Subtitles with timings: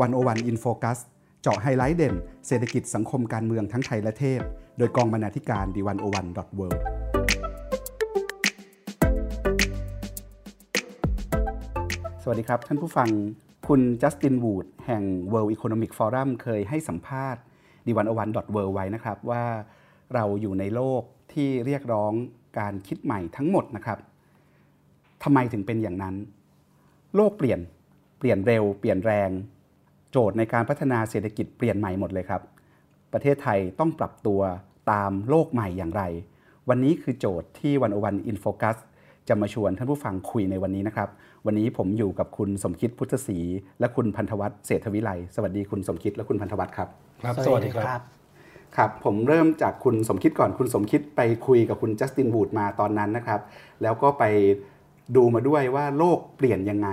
[0.00, 0.98] 101 In Focus
[1.42, 2.14] เจาะไฮไลท์เด่น
[2.46, 4.40] เศรษฐกิจสังคมการเมืองทั้งไทยและเทศ
[4.78, 6.60] โดยกองบรรณาธิการ The101.world
[12.22, 13.08] สวัสดีครับ ท่านผู้ฟัง
[13.68, 17.42] คุณ Justin Wood แห่ง World Economic Forum เคยให้สัมภาษณ์
[17.86, 19.44] The101.world ไว้นะครับ ว่า
[20.14, 22.12] เราอยู่ในโลกที่เรียกร้อง
[22.58, 23.98] การคิดใหม่ทั้งหมดนะครับ
[25.22, 26.14] ทำไมถึงเป็นอย่างนั้น
[27.14, 27.60] โลกเปลี่ยน
[28.18, 29.30] เปลี่ยนเร็ว เปลี่ยนแรง
[30.10, 32.42] โจทย์ในการพัฒนาเศรษฐกิจเปลี่ยนใหม่หมดเลยครับ
[33.12, 34.40] ประเทศไทยต้องปรับตัว
[34.92, 36.02] ตามโลกใหม่อย่างไร
[36.68, 38.76] วันนี้คือโจทย์ที่วันอวันอินโฟกัส
[39.28, 41.08] จะมาชวนท่านผู้ฟังคุยในวันนี้นะครับ
[41.46, 43.38] วันนี้ผมอยู่กับคุณสมคิดพุทธศรี
[43.80, 46.88] และคุณพันธวัฒน์เศรษฐวิไลสวัสดีคุณสมคิดและคุณพันธวัฒน์ครับ
[47.22, 48.00] ครับ สวัสดีครับ
[48.76, 53.40] ครับผมเริ่มจากคุณสมคิดก่อนคุณสมคิดไปคุยกับคุณจัสตินวูดมาตอนนั้นนะครับ
[53.82, 54.24] แล้วก็ไป
[55.16, 56.88] ดูมาด้วยว่าโลกเปลี่ยนยังไง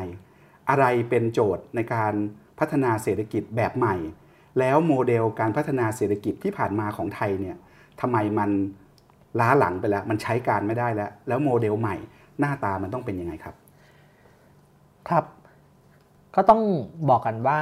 [0.69, 2.13] อะไรเป็นโจทย์ในการ
[2.59, 3.95] พัฒนาเศรษฐกิจแบบใหม่
[4.59, 7.55] แล้วโมเดลการพัฒนาเศรษฐกิจที่ผ่านมาของไทยเนี่ย
[8.01, 8.49] ทำไมมัน
[9.39, 11.95] ล้าหลังไปแล้ว มันใช้การไม่ได้แล้ว แล้วโมเดลใหม่
[12.39, 13.55] หน้าตามันต้องเป็นยังไงครับ
[15.09, 15.25] ครับ
[16.35, 16.61] ก็ต้อง
[17.09, 17.59] บอกกันว่า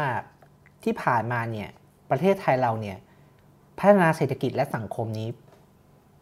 [0.84, 1.70] ที่ผ่านมาเนี่ย
[2.10, 2.98] ประเทศไทยเราเนี่ย
[3.80, 5.30] พัฒนาเศรษฐกิจและสังคมนี้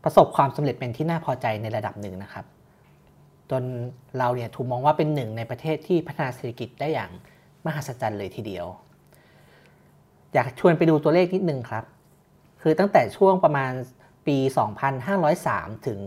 [0.03, 2.45] ประสบความสำเร็จเป็นที่น่าพอใจในระดับหนึ่งนะครับ
[3.51, 3.63] จน
[4.17, 7.11] เราเนี่ยถูกมองว่าเป็นหนึ่งในประเทศที่พัฒนาเศรษฐกิจได้อย่าง
[7.65, 8.65] มหัศจรรย์เลยทีเดียว
[10.33, 11.83] อยากชวนไปดูตัวเลขนิดนึงครับ
[12.61, 13.71] คือตั้งแต่ช่วงประมาณ
[14.27, 14.37] ปี
[15.11, 15.99] 2503 ถึง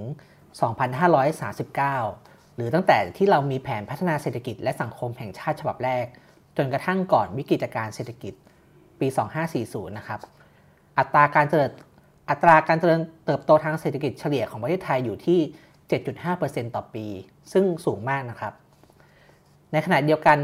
[1.65, 6.07] 2539 หรือตั้งแต่ที่เรามีแผนพัฒนาเศรษฐกิจและสังคมแห่งชาติฉบับแรก
[6.57, 8.35] จนกระทั่งก่อนวิกฤตการเศรษฐกิจ
[9.01, 9.09] ปี
[9.53, 10.21] 2540 นะครับ
[10.99, 11.71] อัตราการเจริญ
[12.31, 15.41] อัตราการเจริญเติบโตทางเศรษฐกิจเฉลี่ยของประเทศไทยอยู่ที่
[15.91, 17.07] 7.5%ต่อปี
[17.53, 18.55] ซึ่งสูงมากนะครับ
[19.73, 20.39] ในขณะเดียวกัน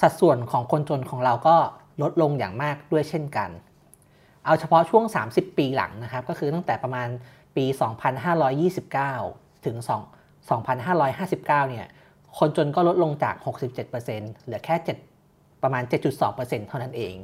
[0.00, 1.56] สัดส่วนของคนจนของเราก็
[2.02, 3.50] ลดลงอย่างมากด้วยเช่นกัน
[4.44, 7.08] เอาเฉพาะช่วง 30 ปีหลังนะครับ ก็คือตั้งแต่ประมาณ
[7.56, 7.64] ปี
[8.84, 9.76] 2529 ถึง
[10.52, 11.86] 2559 เนี่ย
[12.38, 13.34] คนจนก็ลดลงจาก
[13.84, 13.90] 67%
[14.44, 14.74] เหลือแค่
[15.18, 15.82] 7 ประมาณ
[16.26, 17.14] 7.2%เท่านั้นเอง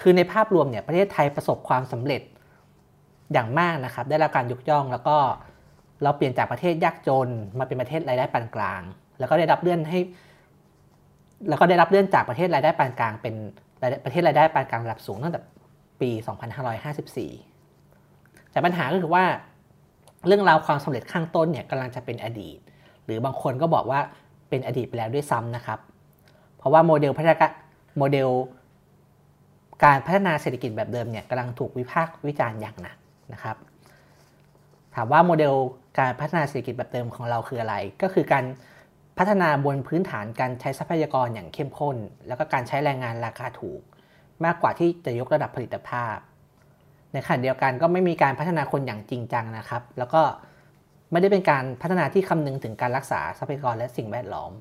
[0.00, 2.22] คือในภาพรวมเนี่ยประเทศไทยประสบความสำเร็จ
[3.32, 5.16] อย่างมากนะครับ ได้รับการยกย่องแล้วก็
[6.02, 7.28] เราเปลี่ยนจากประเทศยากจน
[7.58, 8.82] มาเป็นประเทศรายได้ปานกลาง
[9.18, 9.98] แล้วก็ได้รับเลื่อนให้
[11.48, 13.34] แล้วก็ได้รับเลื่อนจากประเทศรายได้ปานกลางเป็น
[14.04, 15.40] ประเทศรายได้ปานกลางระดับสูงตั้งแต่
[16.00, 16.10] ปี
[17.30, 19.24] 2554 แต่ปัญหาก็คือว่า
[20.26, 22.58] เรื่องราวความสำเร็จข้างต้นเนี่ยกำลังจะเป็นอดีต
[23.04, 24.00] หรือบางคนก็บอกว่า
[24.48, 25.78] เป็นอดีตไปแล้วด้วยซ้ำนะครับ
[26.58, 27.34] เพราะว่าโมเดลพัฒนา
[27.98, 28.28] โมเดล
[29.84, 32.96] การพัฒนาเศรษฐกิจแบบเดิมเนี่ยกำลังถูกวิพากษ์วิจารณ์อย่างหนัก
[33.32, 33.56] นะครับ
[34.94, 35.54] ถามว่าโมเดล
[35.98, 38.44] การพัฒนาเศรษฐกิจแบบเดิมของเราคืออะไร ก็คือการ
[39.18, 41.96] พัฒนาบนพื้นฐานการใช้ทรัพยากรอย่างเข้มข้น
[42.26, 43.80] แล้วก็การใช้แรงงานราคาถูก
[44.44, 46.16] มากกว่าที่จะยกระดับผลิตภาพ
[47.12, 50.22] ในขณะเดียวกันก็ไม่มีการพัฒนาคนอย่างจริงจังนะครับ แล้วก็
[51.12, 54.52] ไม่ได้เป็นการพัฒนาที่คำนึงถึงการรักษาทรัพยากรและสิ่งแวดล้อม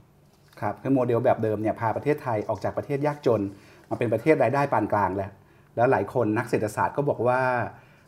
[0.60, 3.42] ครับคือโมเดลแบบเดิมเนี่ยพาประเทศไทยออกจากประเทศยากจน
[3.90, 5.32] มาเป็นประเทศรายได้ปานกลางแล้ว
[5.76, 7.40] แล้วหลายคนนักเศรษฐศาสตร์ก็บอกว่า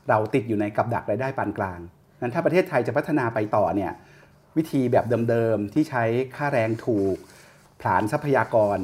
[0.10, 1.80] เราติดอยู่ในกับดักรายได้ปานกลาง
[2.22, 3.92] นั้นถ้าประเทศไทยจะพัฒนาไปต่อเนี่ย
[4.58, 6.04] วิธีแบบเดิมๆ ที่ใช้
[6.36, 7.16] ค่าแรงถูก
[7.82, 8.78] ผลานทรัพยากร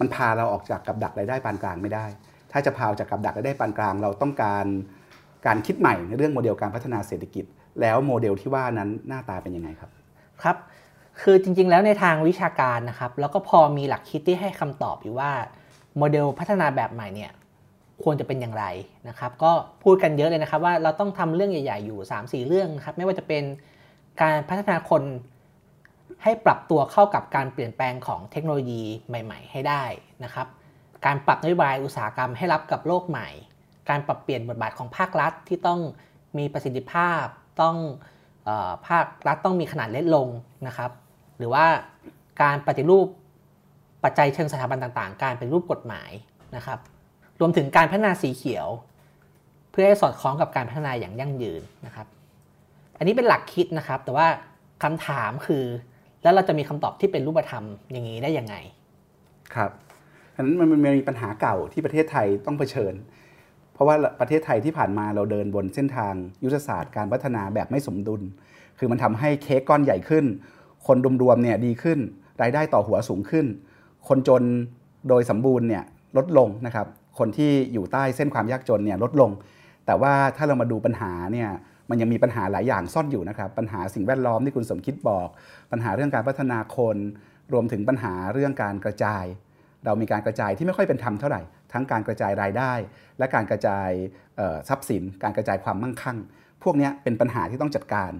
[0.00, 2.06] มันพาเราออกจากกับดักรายได้ปานกลางไม่ได้
[2.52, 4.66] ถ้าจะพาจากกับดักรายได้ปานกลาง เราต้องการ
[5.46, 7.44] การคิดใหม่ในเรื่องโมเดลการพัฒนาเศรษฐกิจ
[7.80, 9.90] แล้วโมเดลที่ว่านั้นหน้าตาเป็นยังไงครับ
[10.42, 10.56] ครับ
[11.20, 15.30] คือจริงๆ แล้วในทางวิชาการนะครับ แล้วก็พอมีหลักคิดที่ให้คำตอบอยู่ว่า
[15.98, 17.30] โมเดลพัฒนาแบบใหม่เนี่ย
[18.02, 18.64] ควรจะเป็นอย่างไร
[19.08, 19.52] นะครับ ก็
[19.84, 23.42] พูดกันเยอะเลยนะครับว่าเราต้องทำเรื่องใหญ่ ๆ อยู่ 3-4 เรื่องครับไม่ว่าจะเป็น
[24.22, 25.02] การพัฒนาคน
[26.22, 29.84] ให้ปรับตัวเข้ากับการเปลี่ยนแปลงของเทคโนโลยีใหม่ ๆ ให้ได้
[30.24, 30.46] นะครับ
[31.06, 33.28] การปรับนโยบายอุตสาหกรรมให้รับกับโลกใหม่
[33.88, 35.80] การปรับเปลี่ยนบทบาทของภาครัฐที่ต้อง
[36.38, 37.24] มีประสิทธิภาพ
[37.62, 37.76] ต้อง
[38.48, 38.50] อ
[38.88, 40.28] ภาครัฐต้องมีขนาดเล็กลง
[40.66, 40.90] นะครับ
[41.38, 41.64] หรือว่า
[42.42, 43.06] การปฏิรูป
[44.04, 46.10] ปัจจัยเชิงสถาบันต่างๆ การเป็นรูปกฎหมาย
[46.56, 46.78] นะครับ
[47.40, 48.66] รวมถึงการพัฒนาสีเขียว
[49.70, 52.06] เพื่อให้สอดคล้องกับการพัฒนาอย่างยั่งยืนนะครับ
[52.98, 54.26] อันนี้เป็นหลักคิดนะครับ แต่ว่า
[54.82, 55.64] คำถามคือ
[56.22, 58.54] แล้วเราจะมีคำตอบที่เป็นรูปธรรมอย่างนี้ได้ยังไง
[59.54, 59.70] ครับ
[60.34, 62.94] ฉะนั้นมันมีปัญหาเก่าที่ประเทศไทยต้องเผชิญ
[63.72, 66.14] เพราะว่าประเทศไทยที่ผ่านมาเราเดินบนเส้นทาง
[66.44, 68.22] ยุทธศาสตร์การพัฒนาแบบไม่สมดุล
[68.78, 70.24] คือมันทำให้เค้กก้อนใหญ่ขึ้น
[70.86, 71.98] คนรวมๆเนี่ยดีขึ้น
[72.42, 73.46] รายได้ต่อหัวสูงขึ้น
[74.08, 74.42] คนจน
[75.08, 75.84] โดยสมบูรณ์เนี่ย
[76.16, 76.86] ลดลงนะครับ
[77.18, 79.30] คนที่อยู่ใต้เส้นความยากจนเนี่ยลดลง
[79.86, 81.48] แต่ว่าถ้าเรามาดูปัญหาเนี่ย
[81.90, 85.28] มันยังมีปัญหาหลายอย่างซ่อนอยู่นะครับ ปัญหาสิ่งแวดล้อมที่คุณสมคิดบอก
[85.72, 86.96] ปัญหาเรื่องการพัฒนาคน
[87.52, 89.24] รวมถึงปัญหาเรื่องการกระจาย
[89.84, 91.42] เรามีการกระจายที่ไม่ค่อยเป็นธรรมเท่าไหร่
[91.72, 92.72] ทั้งการกระจายรายได้
[93.18, 93.88] และการกระจาย
[94.68, 96.18] ทรัพย์สิน การกระจายความมั่งคั่ง
[96.62, 98.12] พวกนี้เป็นปัญหาที่ต้องจัดการ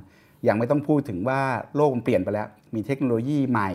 [0.48, 1.40] ยังไม่ต้องพูดถึงว่า
[1.76, 3.70] โลกมันเปลี่ยนไปแล้ว มีเทคโนโลยีใหม่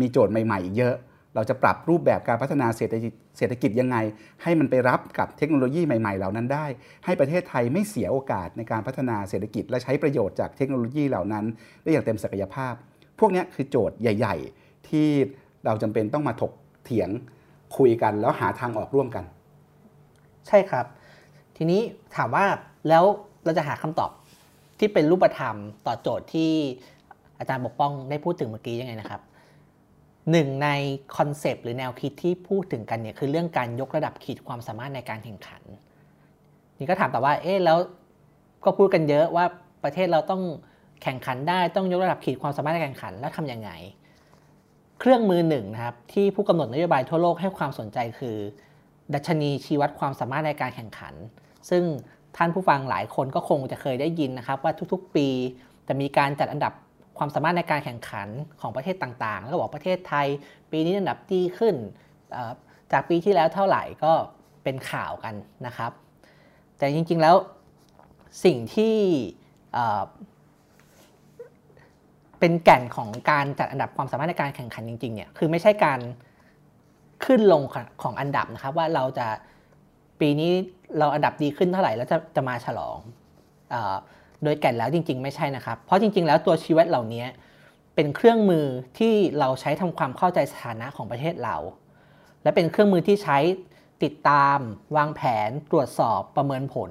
[0.00, 0.94] มีโจทย์ใหม่ๆอีกเยอะ
[1.34, 3.96] เราจะปรับรูปแบบการพัฒนาเศรษฐกิจเศรษฐกิจยังไง
[4.42, 6.66] ให้มันไปรับกับเทคโนโลยีใหม่ๆ เหล่านั้นได้
[7.04, 11.44] ให้ประเทศไทยไม่เสียโอกาสในการพัฒนาเศรษฐกิจ และใช้ประโยชน์จากเทคโนโลยีเหล่านั้น
[11.82, 12.74] ได้อย่างเต็มศักยภาพ
[13.20, 15.08] พวกนี้คือโจทย์ใหญ่ ๆ ที่
[15.64, 16.52] เราจำเป็นต้องมาถก
[16.84, 17.10] เถียง
[17.76, 19.24] คุยกันแล้วหาทางออกร่วมกัน
[20.48, 20.86] ใช่ครับ
[21.56, 21.80] ทีนี้
[22.16, 22.44] ถามว่า
[22.88, 23.04] แล้ว
[23.44, 24.10] เราจะหาคำตอบ
[24.78, 25.56] ที่เป็นรูปธรรม
[25.86, 26.52] ต่อโจทย์ที่
[27.38, 29.20] อาจารย์ปกป้องได้พูดถึงเมื่อกี้ยังไงนะครับ
[30.30, 30.68] หนึ่งใน
[31.16, 35.62] คอนเซปต์หรือแนวคิดที่พูดถึงกันเนี่ยคือเรื่องการยกระดับขีดความสามารถในการแข่งขัน
[36.78, 37.78] นี่ก็ถามแต่ว่าเอ๊ะแล้ว
[38.64, 39.44] ก็พูดกันเยอะว่า
[39.84, 40.42] ประเทศเราต้อง
[41.02, 43.70] แข่งขันได้ต้องยกระดับขีดความสามารถในการแข่งขันแล้วทำยังไง
[45.00, 48.36] เครื่องมือหนึ่งนะครับที่ผู้กำหนดนโยบายทั่วโลกให้ความสนใจคือ
[49.14, 51.14] ดัชนีชี้วัดความสามารถในการแข่งขัน
[51.70, 51.82] ซึ่ง
[52.36, 55.26] ท่านผู้ฟังหลายคนก็คงจะเคยได้ยินนะครับว่าทุกๆ ปี
[55.88, 56.72] จะมีการจัดอันดับ
[57.18, 58.28] ความสามารถในการแข่งขัน
[58.60, 60.26] ของประเทศต่างๆ แล้วก็บอกประเทศไทย
[60.70, 61.74] ปีนี้อันดับดีขึ้น
[62.92, 64.12] จากปีที่แล้วเท่าไหร่ก็
[64.64, 65.34] เป็นข่าวกัน
[65.66, 65.92] นะครับ
[66.78, 67.34] แต่จริงๆแล้ว
[68.44, 68.96] สิ่งที่
[72.40, 76.00] เป็นแก่นของการจัดอันดับความสามารถในการแข่งขันจริงๆเนี่ยคือไม่ใช่การ
[77.24, 77.62] ขึ้นลง
[78.02, 79.26] ของอันดับนะครับว่าเราจะ
[80.20, 80.50] ปีนี้
[80.98, 82.98] เราอันดับดีขึ้นเท่าไหร่แล้วจะจะมาฉลอง
[83.74, 83.76] อ
[84.42, 87.24] โดยแก่นแล้วจริง ๆ ไม่ใช่นะครับ เพราะจริง ๆ แล้วตัวชีวิตเหล่านี้
[87.94, 88.64] เป็นเครื่องมือ
[88.98, 91.56] ที่เราใช้ทำความเข้าใจสถานะของประเทศเรา
[92.42, 93.38] และเป็นเครื่องมือที่ใช้
[94.02, 94.58] ติดตาม
[94.96, 96.90] วางแผน ตรวจสอบประเมินผล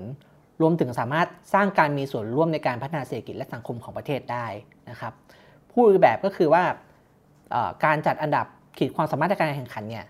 [0.62, 4.46] รวมถึงสามารถสร้างการมีส่วนร่วมในการพัฒนาเศรษฐกิจและสังคมของประเทศได้
[4.90, 5.14] นะครับ
[5.72, 6.64] พูดแบบก็คือว่า
[7.86, 8.46] การจัดอันดับ
[8.78, 10.06] ขีดความสามารถในการแข่งขันเนี่ย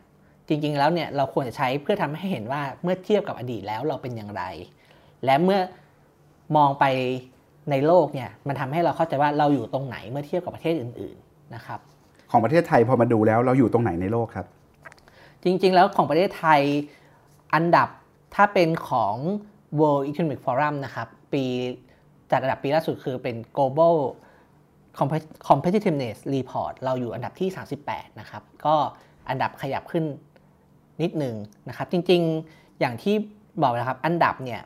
[0.47, 4.44] จริง ๆ แล้วเนี่ยเราควรจะใช้เพื่อทำให้เห็นว่าเมื่อเทียบกับอดีตแล้วเราเป็นอย่างไร
[5.25, 5.59] และเมื่อ
[6.56, 6.86] มองไป
[7.72, 11.80] ในโลกเนี่ยมันทำให้เราเข้าใจว่าเราอยู่ตรงไหนเมื่อเทียบกับประเทศอื่นๆนะครับ
[12.31, 14.48] ของประเทศไทยพอมาดูแล้วเราอยู่ตรงไหนในโลกครับ
[15.44, 16.62] จริงๆแล้วของประเทศไทย
[17.54, 17.90] อันดับ
[18.36, 19.16] ถ้าเป็นของ
[19.80, 21.44] World Economic Forum นะครับ ปี
[22.31, 23.95] จัดอันดับปีล่าสุดคือเป็น Global
[25.48, 27.50] competitiveness report เราอยู่อันดับที่
[27.86, 28.75] 38 นะครับ ก็
[29.30, 30.06] อันดับขยับขึ้น
[31.02, 31.36] นิดหนึ่ง
[31.69, 33.16] นะครับ จริงๆ อย่างที่
[33.62, 34.62] บอกนะครับ อันดับเนี่ย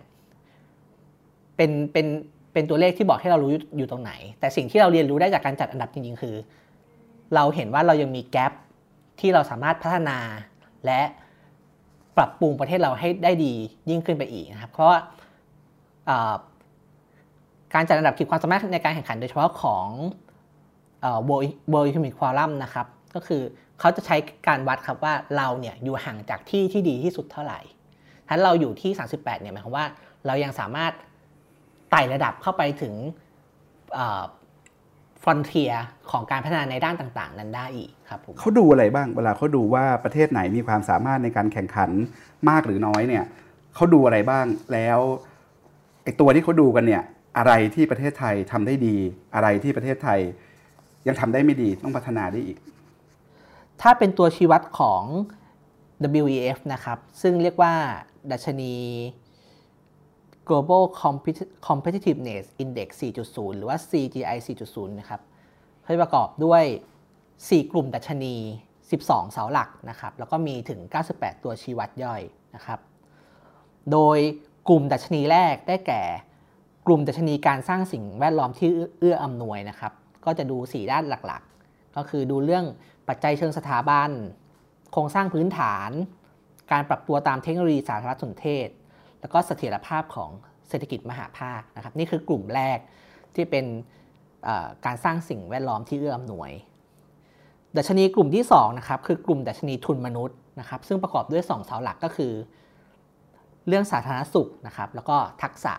[1.55, 2.07] เป็นเป็น
[2.53, 6.35] เป็นตัวเลขที่บอกให้เรารู้อยู่ตรงไหน แต่สิ่งที่เราเรียนรู้ได้จากการจัดอันดับจริงๆ คือ
[7.35, 8.51] เราเห็นว่าเรายังมีแกลบ
[9.19, 10.17] ที่เราสามารถพัฒนา
[10.85, 11.01] และ
[12.17, 13.53] ปรับปรุงประเทศเราให้ได้ดี
[13.89, 16.33] ยิ่งขึ้นไปอีกนะครับ เพราะา
[17.73, 19.87] การจัดอันดับขีดความสามารถในการแข่งขันโดยเฉพาะของ
[21.71, 23.41] World Economic Forum นะครับ ก็คือ
[23.79, 24.15] เขาจะใช้
[24.47, 27.59] การวัดครับว่าเราเนี่ยอยู่ห่างจากที่ที่ดีที่สุดเท่าไหร่
[28.27, 29.85] ถ้าเราอยู่ที่ 38 เนี่ยหมายความว่า
[30.25, 30.93] เรายังสามารถ
[31.93, 32.93] ไต่ระดับเข้าไปถึง
[35.21, 35.71] ฟรอนเทีย
[36.11, 41.89] ของการพัฒนาในด้านต่าง ๆ นั้นได้อีกครับผมเขาดูอะไรบ้างเวลาเขาดูว่าประเทศไหนมีความสามารถในการแข่งขัน
[42.49, 43.25] มากหรือน้อยเนี่ย
[43.75, 44.99] เขาดูอะไรบ้างแล้ว
[46.03, 47.03] ไอ้ตัวที่เขาดูกันเนี่ย
[47.37, 48.95] อะไรที่ประเทศไทยทำได้ดี
[49.35, 50.19] อะไรที่ประเทศไทย
[51.07, 52.57] ยังทำได้ไม่ดีต้องพัฒนาได้อีก
[53.81, 55.03] ถ้าเป็นตัวชี้วัดของ
[56.23, 57.73] WEF นะครับ ซึ่งเรียกว่า
[58.31, 58.73] ดัชนี
[60.47, 60.83] Global
[61.67, 65.21] Competitiveness Index 4.0 หรือว่า CGI 4.0 นะครับ
[65.85, 66.63] ให้ประกอบด้วย
[67.17, 68.35] 4 กลุ่มดัชนี
[68.83, 70.79] 12 เสาหลักนะครับ แล้วก็มีถึง
[71.11, 72.21] 98 ตัวชี้วัดย่อย
[72.55, 72.79] นะครับ
[73.91, 74.17] โดย
[74.69, 76.01] กลุ่มดัชนีแรกได้แก่
[76.87, 78.69] กลุ่มดัชนีการสร้างสิ่งแวดล้อมที่
[78.99, 79.93] เอื้ออำนวยนะครับ
[80.25, 82.65] ก็จะดู 4 ด้านหลักๆ ก็คือดูเรื่อง
[83.07, 84.09] ปัจจัยเชิงสถาบัน
[84.91, 85.91] โครงสร้างพื้นฐาน
[86.71, 88.67] การปรับตัวตามเทคโนโลยีสารสนเทศ
[89.23, 90.31] แล้วก็เสถียรภาพของ
[90.69, 92.77] เศรษฐกิจมหาภาคนะครับนี่คือกลุ่มแรก
[93.35, 93.65] ที่เป็น
[94.85, 96.51] การสร้างสิ่งแวดล้อมที่เอื้ออำนวย
[97.77, 102.33] ดัชนีกลุ่มที่2นะครับคือกลุ่มดัชนีทุนมนุษย์นะครับซึ่งประกอบด้วย 2 เสาหลักก็คือ
[103.67, 105.73] เรื่องสาธารณสุขนะครับแล้วก็ทักษะ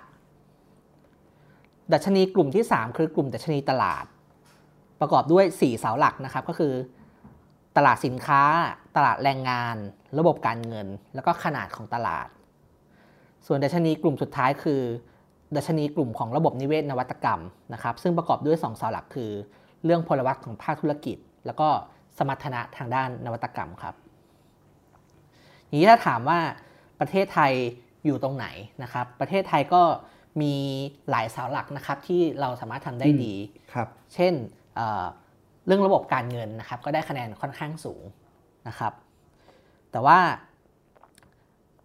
[1.93, 4.05] ดัชนีกลุ่มที่ 3 คือกลุ่มดัชนีตลาด
[5.01, 6.73] ประกอบด้วย 4 เสาหลักนะครับก็คือ
[7.77, 8.43] ตลาดสินค้า
[8.97, 9.77] ตลาดแรงงาน
[10.19, 12.29] ระบบการเงิน แล้วก็ขนาดของตลาด
[13.47, 14.81] ส่วนดัชนีกลุ่มสุดท้ายคือ
[15.57, 17.41] ดัชนีกลุ่มของระบบนิเวศนวัตกรรม
[17.75, 19.31] นะครับซึ่งประกอบด้วย2เสาหลักคือ
[19.85, 21.69] เรื่องพลวัตของภาคธุรกิจ แล้วก็
[22.19, 23.95] สมรรถนะทางด้านนวัตกรรมครับ
[25.79, 26.39] นี้ถ้าถามว่า
[27.01, 27.53] ประเทศไทย
[28.05, 28.47] อยู่ตรงไหน
[28.83, 29.83] นะครับ ประเทศไทยก็
[30.41, 30.55] มี
[31.11, 33.35] หลายเสาหลักนะครับที่เราสามารถทำได้ดี
[33.75, 34.35] ครับ เช่น
[35.67, 38.03] เรื่องระบบการเงินนะครับ ก็ได้คะแนนค่อนข้างสูง
[38.69, 38.93] นะครับ
[39.93, 40.19] แต่ว่า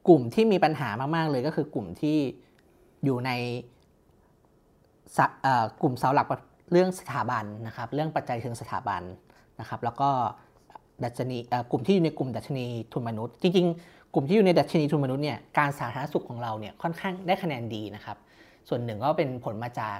[0.07, 2.17] กลุ่มที่มีปัญหามาก ๆ เลยก็คือกลุ่มที่
[3.03, 3.31] อยู่ใน
[5.81, 6.27] กลุ่มเสาหลัก
[6.71, 9.01] เรื่องสถาบันนะครับ เรื่องปัจจัยเชิงสถาบัน
[9.59, 10.09] นะครับ แล้วก็
[11.03, 11.37] ดัชนี
[11.71, 18.17] กลุ่มที่อยู่ในกลุ่มดัชนีทุนมนุษย์ จริง ๆ กลุ่มที่อยู่ในดัชนีทุนมนุษย์เนี่ยการสาธารณสุขของเราเนี่ยค่อนข้างได้คะแนนดีนะครับ
[18.69, 19.99] ส่วนหนึ่งก็เป็นผลมาจาก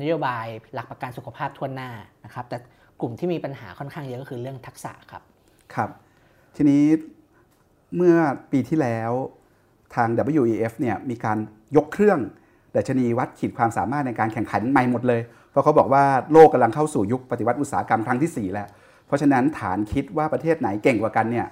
[0.00, 1.90] นโยบายหลักประกันสุขภาพทั่วหน้า
[2.24, 2.58] นะครับ แต่
[3.00, 5.22] กลุ่มที่มีปัญหาค่อนข้างเยอะก็คือเรื่องทักษะครับ
[5.74, 5.90] ครับ
[6.56, 6.82] ทีนี้
[7.96, 8.16] เมื่อ
[8.50, 9.12] ปีที่แล้ว
[9.94, 10.08] ทาง
[10.40, 11.38] WEF เนี่ยมีการ
[11.76, 12.18] ยกเครื่อง
[12.76, 18.68] ดัชนีวัดขีดความสามารถในการแข่งขันใหม่หมดเลย เพราะเขาบอกว่าโลกกำลังเข้าสู่ยุคปฏิวัติอุตสาหกรรมครั้งที่ 4 แล้ว
[19.06, 21.46] เพราะฉะนั้นฐานคิดว่าประเทศไหนเก่งกว่ากันเนี่ย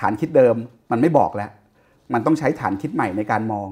[0.00, 0.54] ฐานคิดเดิม
[0.90, 1.50] มันไม่บอกแล้ว
[2.12, 3.68] มันต้องใช้ฐานคิดใหม่ในการมอง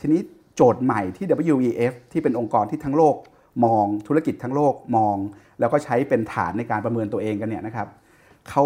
[0.00, 0.20] ทีนี้
[0.56, 3.16] โจทย์ใหม่ที่ WEF ที่เป็นองค์กรที่ทั้งโลก
[3.64, 5.16] มองธุรกิจทั้งโลกมอง
[5.60, 7.88] แล้วก็ใช้เป็นฐานในการประเมินตัวเองกันเนี่ยนะครับ
[8.48, 8.64] เขา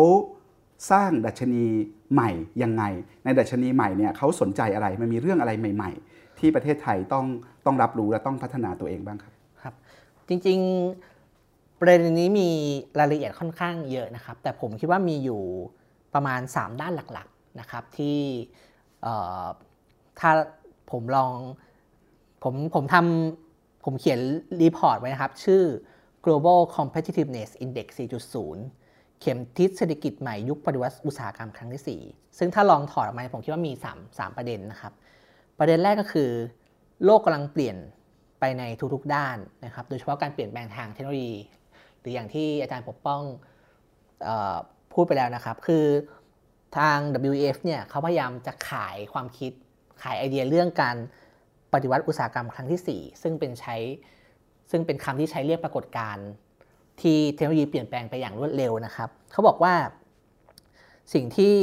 [0.91, 1.65] สร้างดัชนี
[2.13, 2.31] ใหม่
[2.63, 2.85] ยังไง
[3.25, 7.27] ในดัชนีใหม่เนี่ยเขาสนใจอะไรมันมีเรื่องอะไรใหม่ ๆ ที่ประเทศไทยต้อง
[7.67, 9.33] ต้องรับรู้และต้องพัฒนาตัวเองบ้างครับ
[9.63, 9.75] ครับ
[10.29, 12.51] จริงๆประเด็นนี้มี
[12.99, 15.43] รายละเอียดค่อนข้างเยอะนะครับ แต่ผมคิดว่ามีอยู่
[16.15, 18.19] ประมาณ 3 ด้านหลักๆนะครับที่
[20.21, 20.31] ถ้า
[20.91, 21.35] ผมลอง
[22.43, 24.21] ผมผมทำผมเขียน
[24.63, 25.63] report ไว้นะครับ ชื่อ
[26.25, 28.88] global competitiveness index 4.0
[29.21, 34.93] เข็มทิศเศรษฐกิจใหม่ยุคปฏิวัติอุตสาหกรรมครั้งที่ 4 ซึ่งถ้าลองถอดออกมาผมคิดว่ามี 3 3 ประเด็นนะครับ
[35.59, 36.31] ประเด็นแรกก็คือ
[37.05, 37.77] โลกกำลังเปลี่ยน
[38.41, 38.63] ไปใน
[38.95, 41.35] ทุกๆด้านนะครับ โดยเฉพาะการเปลี่ยนแปลงทางเทคโนโลยี
[41.99, 43.23] หรืออย่างที่อาจารย์ปกป้อง
[44.27, 44.57] เอ่อ
[44.95, 45.85] พูดไปแล้วนะครับ คือ
[46.77, 46.99] ทาง
[47.33, 49.53] WEF เนี่ยเขาพยายามจะขายความคิด
[50.03, 50.97] ขายไอเดียเรื่องการ
[51.73, 53.77] ปฏิวัติอุตสาหกรรมครั้งที่ 4 ซึ่งเป็นใช้
[54.71, 56.27] ซึ่งเป็นคำที่ใช้เรียกปรากฏการณ์
[57.03, 59.75] ที่เทคโนโลยีเปลี่ยนแปลงไปอย่างรวดเร็วนะครับ เขาบอกว่า
[61.15, 61.57] สิ่งที่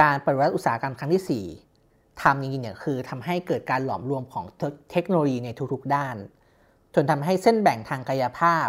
[0.00, 1.46] การปฏิวัติอุตสาหกรรมครั้งที่
[1.78, 4.44] 4ทำจริงๆเนี่ยคือทำให้เกิดการหลอมรวมของ
[4.92, 6.16] เทคโนโลยีในทุกๆด้าน
[6.94, 8.68] จนทำให้เส้นแบ่งทางกายภาพ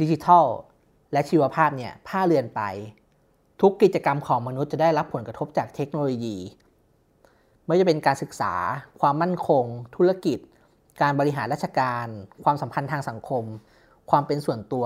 [0.00, 0.46] ดิจิทัล
[1.12, 2.62] และชีวภาพเนี่ยผ้าเลือนไป
[3.60, 6.36] ทุกกิจกรรมของมนุษย์จะได้รับผลกระทบจากเทคโนโลยี
[7.66, 8.54] ไม่ว่าจะเป็นการศึกษา
[9.00, 9.64] ความมั่นคง
[9.96, 10.38] ธุรกิจ
[11.00, 12.06] การบริหารราชการ
[12.44, 13.44] ความสัมพันธ์ทางสังคม
[14.10, 14.84] ความเป็นส่วนตัว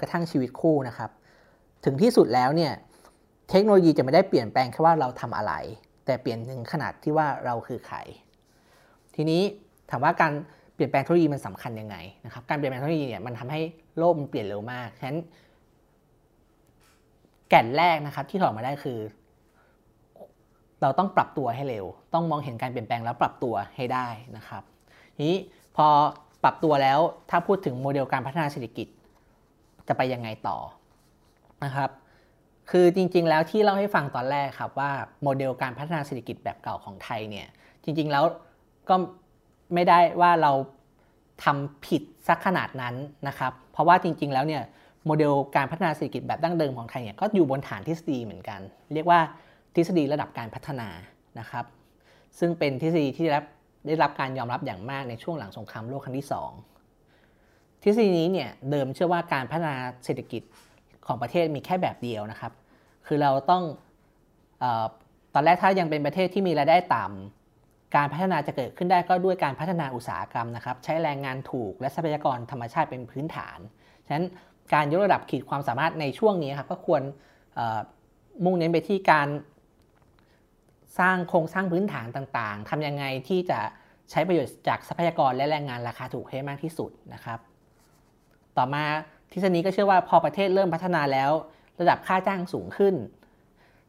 [0.00, 1.10] กระทั่งชีวิตคู่นะครับ
[1.84, 2.72] ถึงที่สุดแล้วเนี่ย
[3.50, 5.52] เทคโนโลยีจะไม่ได้เปลี่ยนแปลงแค่ว่าเราทำอะไร
[6.04, 7.96] แต่เปลี่ยนถึงขนาดที่ว่าเราคือใคร
[9.14, 9.42] ทีนี้
[9.90, 10.32] ถามว่าการ
[10.74, 13.60] เปลี่ยนแปลงเทคโนโลยีมันสำคัญยังไงนะครับการเปลี่ยนแปลงเทคโนโลยีเนี่ยมันทำให้
[13.98, 15.20] โลกมันเปลี่ยนเร็วมากฉะนั้น
[17.48, 18.98] แก่นแรกนะครับที่ถอดมาได้คือ
[20.82, 24.62] เราต้องปรับตัวให้เร็ว ต้องมองเห็นการเปลี่ยนแปลงแล้วปรับตัวให้ได้นะครับ
[25.16, 25.38] ทีนี้
[25.76, 25.86] พอ
[26.44, 26.98] ปรับตัวแล้ว
[27.30, 28.86] ถ้าพูดถึงโมเดลการพัฒนาเศรษฐกิจ
[29.88, 30.58] จะไปยังไงต่อ
[31.64, 31.90] นะครับ
[32.70, 34.90] คือจริงๆแล้วที่เล่าให้ฟังตอนแรกครับว่า
[35.22, 37.46] โมเดลการพัฒนาเศรษฐกิจแบบเก่าของไทยเนี่ย
[37.84, 38.24] จริงๆแล้ว
[38.88, 38.94] ก็
[39.74, 40.52] ไม่ได้ว่าเรา
[41.44, 42.94] ทำผิดสักขนาดนั้น
[43.28, 44.62] นะครับ เพราะว่าจริงๆแล้วเนี่ย
[45.06, 48.60] โมเดลการพัฒนาเศรษฐกิจแบบดั้งเดิมของไทยเนี่ยก็อยู่บนฐานทฤษฎีเหมือนกัน
[48.94, 49.20] เรียกว่า
[49.74, 50.88] ทฤษฎีระดับการพัฒนา
[51.38, 51.64] นะครับ
[52.38, 53.44] ซึ่งเป็นทฤษฎีที่ได้รับ
[53.86, 56.28] ได้รับการยอมรับอย่างมากในช่วงหลังสงครามโลกครั้งที่
[57.04, 60.42] 2 ทฤษฎีนี้เนี่ยเดิมเชื่อว่าการพัฒนาเศรษฐกิจ
[61.06, 62.52] ของประเทศมีแค่แบบเดียวนะครับ
[63.06, 63.62] คือเราต้อง
[64.62, 64.64] อ
[65.34, 73.58] ตอนแรกถ้ายังเป็นประเทศที่มีรายได้ต่ำการพัฒนาจะเกิดขึ้นได้ก็ด้วยการพัฒนาอุตสาหกรรมนะครับ ใช้แรงงานถูกและทรัพยากรธรรมชาติเป็นพื้นฐาน
[74.06, 74.26] ฉะนั้น
[74.74, 77.02] การยกระดับขีดความสามารถในช่วงนี้ครับก็ควร
[78.44, 79.28] มุ่งเน้นไปที่การ
[80.98, 83.60] สร้างโครงสร้างพื้นฐานต่างๆ ทำยังไงที่จะ
[84.10, 87.38] ใช้ประโยชน์จากทรัพยากรและแรงงานราคาถูกให้มากที่สุดนะครับ
[88.56, 88.84] ต่อมา
[89.32, 91.30] ทฤษฎีก็เชื่อว่าพอประเทศเริ่มพัฒนาแล้ว
[91.80, 92.94] ระดับค่าจ้างสูงขึ้น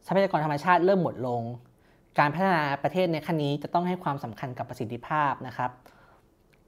[0.06, 1.42] ทรัพยากรธรรมชาติเริ่มหมดลง
[2.18, 5.70] การพัฒนาประเทศในขั้นนี้จะต้องให้ความสำคัญกับประสิทธิภาพนะครับ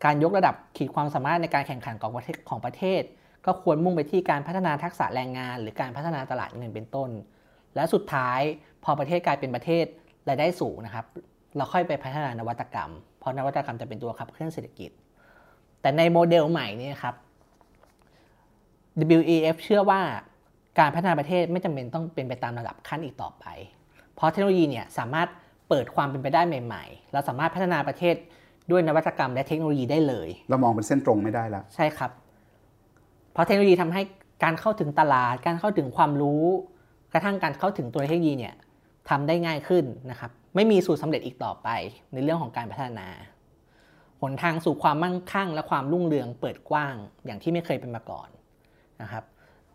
[0.05, 3.03] การยกระดับขีดความสามารถในการแข่งขันของประเทศของประเทศ
[3.47, 7.11] ก็ควรมุ่งไปที่การพัฒนาทักษะแรงงาน หรือการพัฒนาตลาดเงินเป็นต้น
[7.75, 8.41] และสุดท้าย
[8.85, 9.87] พอประเทศกลายเป็นประเทศ
[10.29, 11.07] รายได้สูงนะครับ
[11.57, 14.91] เราค่อยไปพัฒนานวัตกรรม เพราะนวัตกรรมจะเป็นตัวขับเคลื่อนเศรษฐกิจ
[15.81, 17.15] แต่ในโมเดลใหม่นี้ครับ
[19.19, 20.01] WEF เชื่อว่า
[20.79, 23.45] การพัฒนาประเทศไม่จำเป็นต้องเป็นไปตามระดับขั้นอีกต่อไป
[24.15, 25.29] เพราะเทคโนโลยีเนี่ยสามารถ
[25.69, 28.15] เปิดความเป็นไปได้ใหม่ ๆ เราสามารถพัฒนาประเทศ
[28.71, 32.11] ด้วยนวัตกรรมและเทคโนโลยีได้เลย เรามองเป็นเส้นตรงไม่ได้แล้ว ใช่ครับ
[33.33, 34.03] เพราะเทคโนโลยีทำให้
[34.45, 36.45] การเข้าถึงตลาด การเข้าถึงความรู้
[37.13, 38.55] กระทั่งการเข้าถึงตัวเทคโนโลยีเนี่ย
[39.09, 41.69] ทำได้ง่ายขึ้นนะครับ ไม่มีสูตรสาเร็จอีกต่อไป
[42.13, 43.09] ในเรื่องของการพัฒนา
[44.21, 46.95] หนทางสู่ความมั่งคั่ง และความรุ่งเรืองเปิดกว้าง
[47.27, 48.29] อย่างที่ไม่เคยเป็นมาก่อน
[49.03, 49.25] นะครับ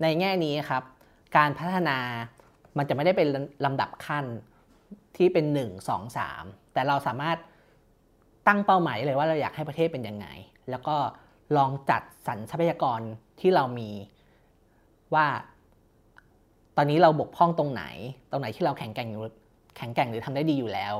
[0.01, 0.83] ในแง่นี้ครับ
[1.37, 1.97] การพัฒนา
[2.77, 3.27] มันจะไม่ได้เป็น
[3.65, 4.25] ลำดับขั้น
[5.17, 7.37] ที่เป็น 1 2 3 แต่เราสามารถ
[8.47, 10.27] ตั้งเป้าหมายเลยว่าเราอยากให้ประเทศเป็นยังไง
[10.69, 10.95] แล้วก็
[11.57, 12.99] ลองจัดสรรทรัพยากร
[13.39, 13.89] ที่เรามี
[15.13, 15.27] ว่า
[16.81, 17.83] อนนี้เราบกพร่องตรงไหน
[18.31, 19.21] ตรงไหนที่เราแข็งแกร่งอยู่
[19.77, 20.95] แข็งแกร่งหรือทำได้ดีอยู่แล้ว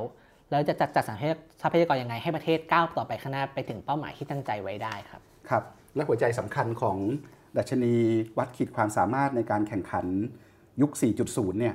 [0.50, 1.16] แล้วจะจัดจัดสรร
[1.62, 5.62] ทรัพยากรยังไงให้ประเทศก้าวต่อไปข้างหน้าไปถึงเป้าหมายที่ตั้งใจไว้ได้ครับ ครับ
[5.94, 6.96] และหัวใจสำคัญของ
[7.56, 7.94] ดัชนี
[8.38, 10.06] วัดขีดความสามารถในการแข่งขัน
[10.80, 10.90] ยุค
[11.26, 11.74] 4.0 เนี่ย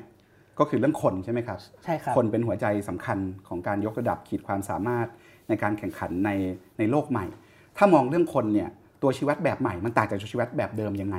[0.60, 5.08] ก็คือเรื่องคนใช่ไหมครับ ใช่ครับ คนเป็นหัวใจสำคัญของการยกระดับขีดความสามารถ
[5.50, 6.30] ในการแข่งขันใน
[6.78, 7.26] ในโลกใหม่
[7.78, 8.70] ถ้ามองเรื่องคนเนี่ย
[9.02, 11.18] ตัวชีวัดแบบใหม่มันต่างจากชีวัดแบบเดิมยังไง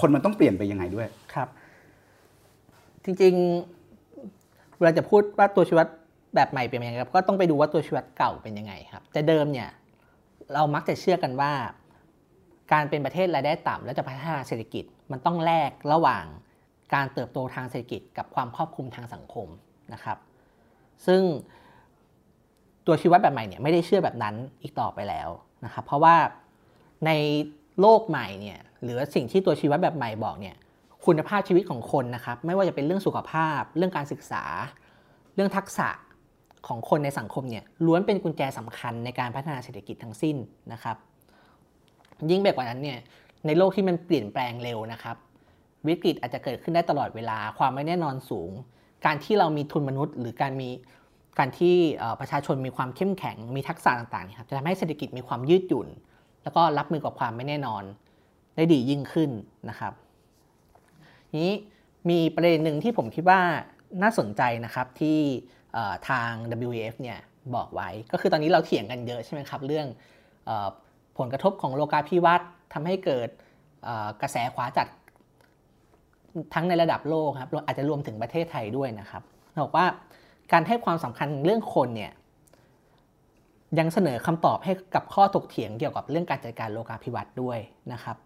[0.00, 1.48] คนมันต้องเปลี่ยนไปยังไงด้วย ครับ
[3.04, 5.86] จริงๆเวลาจะพูดว่าตัวชีวัด
[6.34, 9.68] แบบใหม่เป็นยังไงครับก็ต้องไปดูว่าตัวชีวัดเก่าเป็นยังไงครับ แต่เดิมเนี่ย
[10.52, 11.52] เรามักจะเชื่อกันว่า
[12.72, 16.24] การเป็นประเทศรายได้ต่ำและจะพัฒนาเศรษฐกิจมันต้องแลกระหว่าง
[16.94, 19.48] การเติบโตทางเศรษฐกิจกับความครอบคลุมทางสังคม
[19.92, 20.18] นะครับ
[21.06, 21.22] ซึ่ง
[22.86, 25.28] ตัวชีวัดแบบใหม่เนี่ยไม่ได้เชื่อแบบนั้นอีกต่อไปแล้ว
[25.64, 26.16] นะครับ เพราะว่า
[27.06, 27.10] ใน
[27.80, 30.56] โลกใหม่เนี่ยหรือสิ่งที่ตัวชีวัดแบบใหม่บอกเนี่ย
[31.06, 34.42] คุณภาพชีวิตของคนนะครับ ไม่ว่าจะเป็นเรื่องสุขภาพ เรื่องการศึกษา
[35.34, 35.88] เรื่องทักษะ
[36.66, 40.36] ของคนในสังคมเนี่ยล้วนเป็นกุญแจสำคัญในการพัฒนาเศรษฐกิจทั้งสิ้น
[40.72, 40.96] นะครับ
[42.30, 42.98] ยิ่งไปกว่านั้นเนี่ย
[43.46, 45.16] ในโลกที่มันเปลี่ยนแปลงเร็วนะครับ
[45.86, 48.50] วิกฤตอาจจะเกิดขึ้นได้ตลอดเวลาความไม่แน่นอนสูง
[49.06, 50.68] การที่เรามีทุนมนุษย์ หรือการมี
[51.38, 51.74] การที่
[52.20, 55.88] ประชาชนมีความเข้มแข็งมีทักษะต่างๆครับจะทำให้เศรษฐกิจมีความยืดหยุ่น
[56.42, 57.82] แล้วก็รับมือกับความไม่แน่นอน
[58.56, 59.30] ได้ดียิ่งขึ้น
[59.68, 59.92] นะครับ
[61.38, 61.50] นี้
[62.10, 63.40] มีประเด็นหนึ่งที่ผมคิดว่า
[64.02, 65.18] น่าสนใจนะครับที่
[66.08, 66.30] ทาง
[66.68, 67.18] WEF เนี่ย
[67.54, 69.86] บอกไว้ ก็คือตอนนี้เราเถียงกันเยอะใช่ไหมครับ เรื่อง
[70.48, 70.50] อ
[71.18, 73.28] ผลกระทบของโลกาภิวัตน์ทำให้เกิด
[74.22, 74.88] กระแสขวาจัด
[76.54, 79.22] ทั้งในระดับโลกครับอาจจะรวมถึงประเทศไทยด้วยนะครับ
[79.64, 79.86] บอกว่า
[80.52, 82.12] การให้ความสำคัญเรื่องคนเนี่ย
[83.78, 87.58] ยังเสนอคำตอบให้กับข้อถกเถียงเกี่ยวกับเรื่องการจัดการโลกาภิวัตน์ด้วย
[87.92, 88.16] นะครับ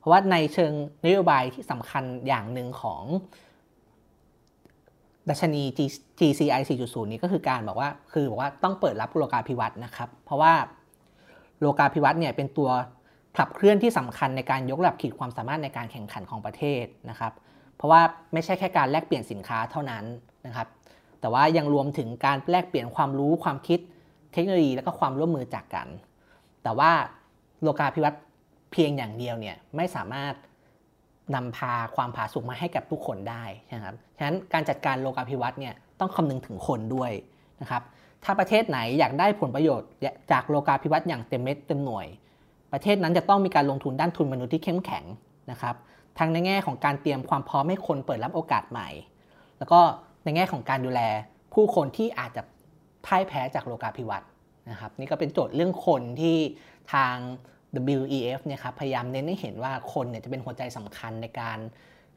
[0.00, 0.72] เพราะว่าในเชิง
[1.04, 3.02] นโยบายที่สำคัญอย่างหนึ่งของ
[5.28, 5.62] ดัชนี
[6.20, 10.52] GCI 4.0 นี้ก็คือการบอกว่าคือบอกว่าต้องเปิดรับโลกาภิวัตน์นะครับ เพราะว่า
[11.60, 12.70] โลกาภิวัตน์เนี่ยเป็นตัว
[13.36, 17.32] ขับเคลื่อนที่สำคัญในการยกระดับขีดความสามารถในการแข่งขันของประเทศนะครับ
[17.76, 18.00] เพราะว่า
[18.32, 20.04] ไม่ใช่แค่การแลกเปลี่ยนสินค้าเท่านั้น
[20.46, 20.68] นะครับ
[21.20, 23.78] แต่ว่ายังรวมถึงการแลกเปลี่ยนความรู้ความคิด
[24.32, 25.88] เทคโนโลยีและก็ความร่วมมือจากกัน
[26.62, 26.90] แต่ว่า
[27.62, 28.20] โลกาภิวัตน์
[28.72, 30.34] เพียงอย่างเดียวเนี่ยไม่สามารถ
[31.34, 37.12] นำพาความผาสุกมาให้กับทุกคนได้นะครับ ฉะนั้นการจัดการโลกาภิวัตน์เนี่ยต้องคำนึงถึงคนด้วย
[37.60, 37.82] นะครับ
[38.24, 39.88] ถ้าประเทศไหนอยากได้ผลประโยชน์
[40.32, 42.06] จากโลกาภิวัตน์อย่างเต็มเม็ดเต็มหน่วย
[42.72, 45.04] ประเทศนั้นจะต้องมีการลงทุนด้านทุนมนุษย์ที่เข้มแข็ง
[45.50, 45.74] นะครับ
[46.18, 48.88] ทั้งในแง่ของการเตรียมความพร้อมให้คนเปิดรับโอกาสใหม่
[49.58, 49.80] แล้วก็
[50.24, 51.00] ในแง่ของการดูแล
[51.54, 52.42] ผู้คนที่อาจจะ
[53.06, 54.28] พ่ายแพ้จากโลกาภิวัตน์
[54.70, 56.36] นะครับ นี่ก็เป็นโจทย์เรื่องคนที่
[56.92, 57.16] ทาง
[57.92, 61.58] WEF เนี่ยครับพยายามเน้นให้เห็นว่าคนเนี่ยจะเป็นหัวใจสำคัญในการ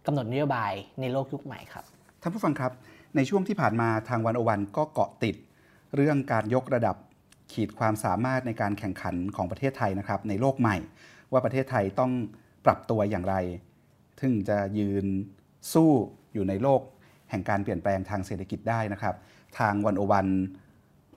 [0.06, 1.86] กำหนดนโยบายในโลกยุคใหม่ครับ
[2.22, 2.72] ท่านผู้ฟังครับ
[3.16, 5.36] ในช่วงที่ผ่านมาทางวันอวันก็เกาะติด
[5.96, 6.96] เรื่องการยกระดับ
[7.54, 10.78] ขีดความสามารถในการแข่งขันของประเทศไทยนะครับในโลกใหม่
[11.32, 12.12] ว่าประเทศไทยต้อง
[12.66, 13.36] ปรับตัวอย่างไร
[14.22, 15.06] ถึงจะยืน
[15.74, 15.92] สู้
[16.34, 16.82] อยู่ในโลก
[17.30, 19.16] แห่งการเปลี่ยนแปลงทางเศรษฐกิจได้นะครับ
[19.60, 20.28] ทางวันอวัน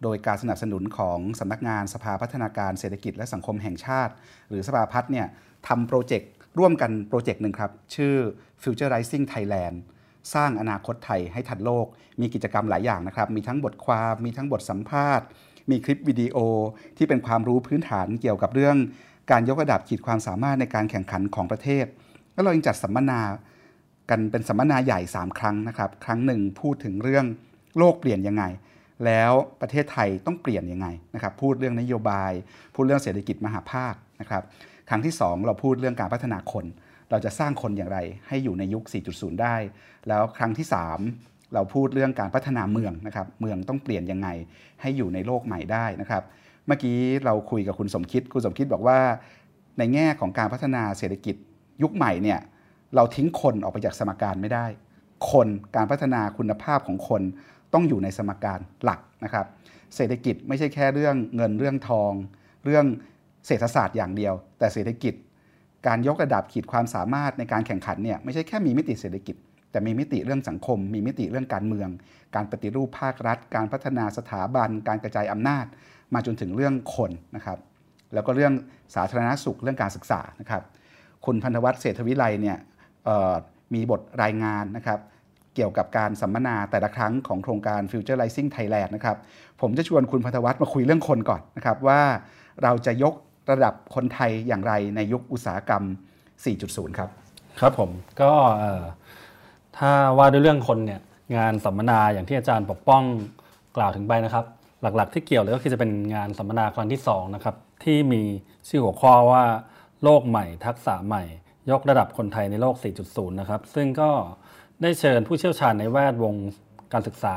[0.03, 4.13] โดยการสนับสนุนของสำนักงานสภาพัฒนาการเศรษฐกิจและสังคมแห่งชาติ
[4.49, 5.27] หรือสภาพัฒน์เนี่ย
[5.69, 8.15] ทำโปรเจกต์ร่วมกันโปรเจกต์หนึ่งครับ ชื่อ
[8.63, 9.77] Futurizing Thailand
[10.35, 11.87] สร้างอนาคตไทยให้ทันโลก
[12.21, 15.27] มีกิจกรรมหลายอย่างนะครับ มีทั้งบทความ มีทั้งบทสัมภาษณ์
[15.71, 16.37] มีคลิปวิดีโอ
[16.97, 18.77] ที่เป็นความรู้พื้นฐานเกี่ยวกับเรื่อง
[19.31, 21.87] การยกระดับขีดความสามารถในการแข่งขันของประเทศ
[22.35, 23.21] แล้วเรายังจัดสัมมนา
[24.11, 27.25] กันเป็นสัมมนาใหญ่ 3 ครั้งนะครับ ครั้งหนึ่งพูดถึงเรื่อง
[27.79, 28.45] โลกเปลี่ยนยังไง
[29.05, 32.33] แล้วประเทศไทยต้องเปลี่ยนยังไงนะครับพูดเรื่องนโยบาย
[32.75, 34.43] พูดเรื่องเศรษฐกิจมหาภาคนะครับ
[34.89, 36.65] ครั้งที่ 2 เราพูดเรื่องการพัฒนาคน
[37.11, 39.57] เราจะสร้างคนอย่างไรให้อยู่ในยุค 4.0 ได้
[40.09, 40.67] แล้วครั้งที่
[41.09, 44.29] 3 เราพูดเรื่องการพัฒนาเมืองนะครับเมืองต้องเปลี่ยนยังไง
[44.81, 46.23] ให้อยู่ในโลกใหม่ได้นะครับ
[46.67, 48.99] เมื่อกี้เราคุยกับคุณสมคิดคุณสมคิดบอกว่า
[49.79, 51.37] ในแง่ของการพัฒนาเศรษฐกิจ
[51.83, 52.41] ยุคใหม่เนี่ย
[52.97, 54.67] เราทิ้งคนออกไปจากสมการไม่ได้
[55.31, 57.23] คนการพัฒนาคุณภาพของคน
[57.77, 59.47] ต้องอยู่ในสมการหลักนะครับ
[59.97, 62.13] เศรษฐกิจไม่ใช่แค่เรื่องเงินเรื่องทอง
[62.65, 62.85] เรื่อง
[63.47, 65.15] เศรษฐศาสตร์อย่างเดียว แต่เศรษฐกิจ
[65.87, 69.37] การยกระดับขีดความสามารถในการแข่งขันเนี่ยไม่ใช่แค่มีมิติเศรษฐกิจ
[69.71, 71.89] แต่มีมิติเรื่องสังคม มีมิติเรื่องการเมือง
[72.35, 75.67] การปฏิรูปภาครัฐ การพัฒนาสถาบัน การกระจายอำนาจ
[76.15, 77.59] มาจนถึงเรื่องคนนะครับ
[78.15, 78.53] แล้วก็เรื่อง
[78.95, 80.63] สาธารณสุขเรื่องการศึกษานะครับ
[81.27, 82.59] คุณพันธวัฒน์เศรษฐวิไลเนี่ย
[83.75, 84.99] มีบทรายงานนะครับ
[85.57, 89.17] เกี่ยวกับการสัมมนาแต่ละครั้งของโครงการ Futurizing Thailand นะครับ
[89.61, 92.01] ผมจะชวนคุณพัทวัฒน์มาคุยเรื่องคนก่อนนะครับว่า
[92.63, 93.15] เราจะยก
[93.51, 95.83] ระดับคนไทยอย่างไรในยุคอุตสาหกรรม
[96.41, 97.11] 4.0 ครับ
[97.61, 97.91] ครับผม
[98.21, 98.31] ก็
[99.79, 101.01] ถ้าว่าด้วยเรื่องคนเนี่ย
[101.37, 103.03] งานสัมมนาอย่างที่อาจารย์ปกป้อง
[103.77, 104.45] กล่าวถึงไปนะครับ
[104.83, 108.23] หลักๆ ที่เกี่ยวเลยก็คือจะเป็นงานสัมมนาครั้งที่2นะครับที่มี
[108.69, 109.45] ชื่อหัวข้อว่า
[110.03, 111.23] โลกใหม่ ทักษะใหม่
[111.71, 112.75] ยกระดับคนไทยในโลก
[113.07, 114.11] 4.0 นะครับ ซึ่งก็
[114.83, 116.35] ได้เชิญผู้เชี่ยวชาญในแวดวง
[116.93, 117.37] การศึกษา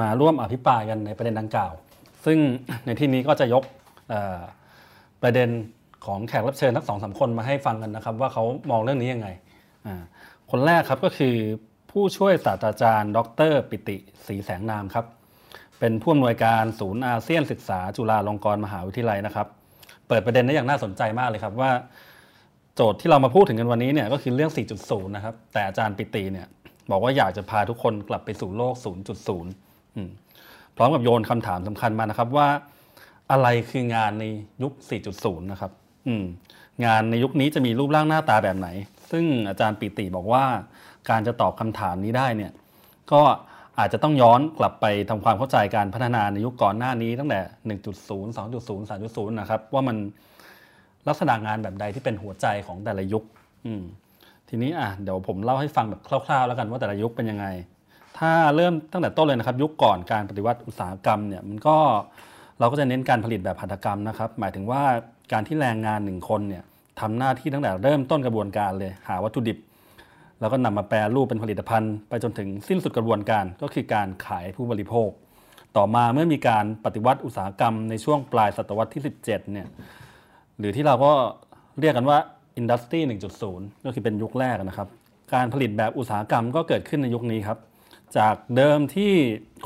[0.00, 1.72] มาร่วมอภิปรายกันในประเด็นดังกล่าว
[2.24, 2.38] ซึ่ง
[2.86, 3.62] ในที่นี้ก็จะยก
[5.22, 5.48] ประเด็น
[6.06, 9.28] ของแขกรับเชิญทั้งสองสาคนมาให้ฟังกันนะครับ ว่าเขามองเรื่องนี้ยังไง
[10.50, 11.36] คนแรกครับก็คือ
[11.90, 13.18] ผู้ช่วยศาสตราจารย์ ด
[13.50, 15.06] ร ปิติศรีแสงนามครับ
[15.78, 19.46] เป็นผู้อำนวยการศูนย์อาเซียนศึกษาจุฬาลงกรณ์มหาวิทยาลัยนะครับ
[20.08, 21.70] เปิดประเด็นได้อย่างน่าสนใจมากเลยครับว่า
[22.76, 26.46] โจทย์ที่เรามาพูดถึงกันวันนี้เนี่ยก็คือเรื่อง 4.0 นะครับ แต่อาจารย์ปิติเนี่ย
[26.90, 28.74] บอกว่าอยากจะพาทุกคนกลับไปสู่โลก
[29.56, 32.48] 0.0 พร้อมกับโยนคำถามสำคัญมานะครับว่า
[33.30, 34.24] อะไรคืองานใน
[34.62, 34.72] ยุค
[35.12, 35.72] 4.0 นะครับ
[36.84, 38.68] งานในยุคนี้จะมีรูปร่างหน้าตาแบบไหน
[39.10, 40.44] ซึ่งอาจารย์ปิติบอกว่า
[41.10, 42.52] การจะตอบคำถามนี้ได้เนี่ย
[43.12, 43.22] ก็
[43.78, 47.78] อาจจะต้องย้อนกลับไปทำความเข้าใจการพัฒนาในยุคก่อนหน้านี้ตั้งแต่ 1.0
[48.36, 49.96] 2.0 3.0 นะครับว่ามัน
[51.08, 53.24] ลักษณะงานแบบใดที่เป็นหัวใจของแต่ละยุค
[54.48, 57.46] ทีนี้อะเดี๋ยวผมเล่าให้ฟังแบบคร่าวๆ แล้วกันว่าแต่ละยุคเป็นยังไง
[58.18, 61.76] ถ้าเริ่มตั้งแต่ต้นเลยนะครับ ยุคก่อนการปฏิวัติอุตสาหกรรมเนี่ยมันก็
[62.58, 64.82] เราก็จะเน้นการผลิตแบบหัตถกรรมนะครับ หมายถึงว่า
[65.32, 66.64] การที่แรงงานหนึ่งคนเนี่ย
[67.00, 69.58] ทำหน้าที่ตั้งแต่เริ่มต้นกระบวนการเลยหาวัตถุดิบ
[70.40, 75.10] แล้วก็นำมาแปรรูปเป็นผลิตภัณฑ์ ไปจนถึงสิ้นสุดกระบวนการก็คือการขายผู้บริโภค
[75.76, 79.68] ต่อมาเมื่อมีการปฏิวัติอุตสาหกรรมในช่วงปลายศตวรรษที่ 17เนี่ย
[80.60, 81.12] หรือที่เราก็
[81.80, 82.18] เรียกกันว่า
[82.56, 83.00] อินดัสทรี
[83.42, 84.88] 1.0 ก็คือเป็นยุคแรกนะครับ
[85.34, 87.58] การผลิตแบบอุตสาหกรรมก็เกิดขึ้นในยุคนี้ครับ
[88.18, 89.12] จากเดิมที่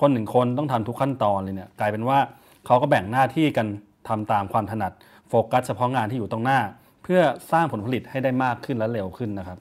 [0.01, 2.19] คนหนึ่งคนต้องทำทุกขั้นตอนเลยเนี่ยกลายเป็นว่า
[2.67, 3.67] เขาก็แบ่งหน้าที่กัน
[4.09, 4.93] ทำตามความถนัด
[5.29, 6.61] โฟกัสเฉพาะงานที่อยู่ตรงหน้า
[7.03, 7.21] เพื่อ
[7.53, 9.59] สร้างผลผลิตให้ได้มากขึ้นและเร็วขึ้นนะครับ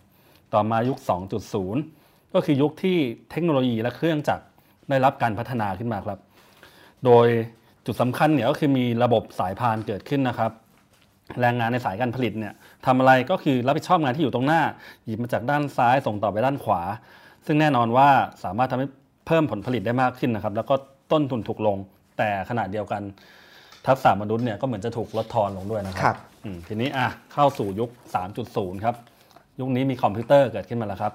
[0.54, 0.98] ต่อมายุค
[1.66, 2.98] 2.0 ก็คือยุคที่
[3.32, 4.46] เทคโนโลยีและเครื่องจักร
[4.90, 6.20] ได้รับการพัฒนาขึ้นมาครับ
[7.06, 7.28] โดย
[7.86, 10.52] จุดสำคัญเนี่ยก็คือมีระบบสายพานเกิดขึ้นนะครับ
[11.42, 12.54] แรงงานในสายการผลิตเนี่ย
[12.86, 14.62] ทำอะไรก็คือรับผิดชอบงานที่อยู่ตรงหน้า
[15.06, 16.82] หยิบมาจากด้านซ้ายส่งต่อไปด้านขวา
[17.46, 18.08] ซึ่งแน่นอนว่า
[18.44, 18.88] สามารถทำให้
[19.28, 20.76] เพิ่มผลผลิตได้มากขึ้นนะครับ แล้วก็
[21.12, 21.78] ต้นทุนถูกลง
[22.18, 23.02] แต่ขณะเดียวกัน
[23.88, 26.18] ทักษะมนุษย์เนี่ยก็เหมือนจะถูกลดทอนลงด้วยนะครับ
[26.68, 27.90] ทีนี้อะเข้าสู่ยุค
[28.38, 28.96] 3.0 ครับ
[29.60, 31.14] ยุคนี้มีคอมพิวเตอร์เกิดขึ้นมาแล้วครับ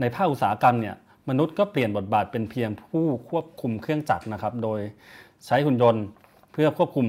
[0.00, 0.94] ในภาคอุตสาหกรรมเนี่ย
[1.28, 4.80] มนุษย์ก็เปลี่ยนบทบาทเป็นเพียงผู้ควบคุมเครื่องจักรนะครับ โดย
[5.46, 6.04] ใช้หุ่นยนต์
[6.52, 7.06] เพื่อควบคุม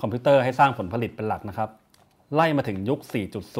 [0.00, 1.68] คอมพิวเตอร์ให้สร้างผลผลิตเป็นหลักนะครับ
[2.34, 3.00] ไล่มาถึงยุค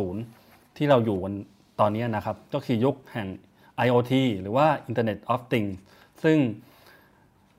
[0.09, 1.35] 4.0 ที่เราอยู่กัน
[1.81, 3.29] ตอนนี้นะครับ ก็คือยุคแห่ง
[3.87, 5.75] IoT หรือว่า Internet of Things
[6.25, 6.39] ซึ่ง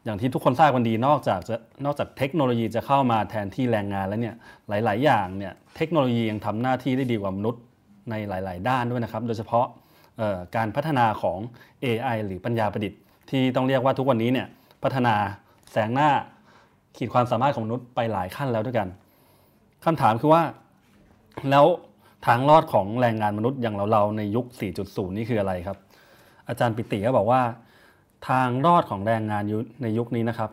[0.06, 4.36] อย่างที่ทุกคนทราบกันดีนอกจากจะนอกจากเทคโนโลยีจะเข้ามาแทนที่แรงงานแล้วเนี่ย
[4.70, 7.62] หลาย ๆ อย่างเนี่ยเทคโนโลยียังทำหน้าที่ได้ดีกว่ามนุษย์
[8.10, 9.66] ในหลาย ๆ ด้านด้วยนะครับ โดยเฉพาะ
[10.56, 11.38] การพัฒนาของ
[11.86, 14.48] AI หรือปัญญาประดิษฐ์ ที่ต้องเรียกว่าทุกวันนี้เนี่ย
[14.84, 15.16] พัฒนา
[15.72, 16.10] แสงหน้า
[16.98, 18.88] ขีดความสามารถของมนุษย์ไปหลายขั้นแล้วด้วยกัน
[19.86, 20.42] คำถามคือว่า
[21.52, 21.66] แล้ว
[22.28, 24.46] ทางรอดของแรงงานมนุษย์อย่างเราๆในยุค
[24.82, 25.78] 4.0 นี่คืออะไรครับ
[26.48, 27.42] อาจารย์ปิติก็บอกว่า
[28.30, 29.44] ทางรอดของแรงงาน
[29.82, 30.52] ในยุคนี้นะครับ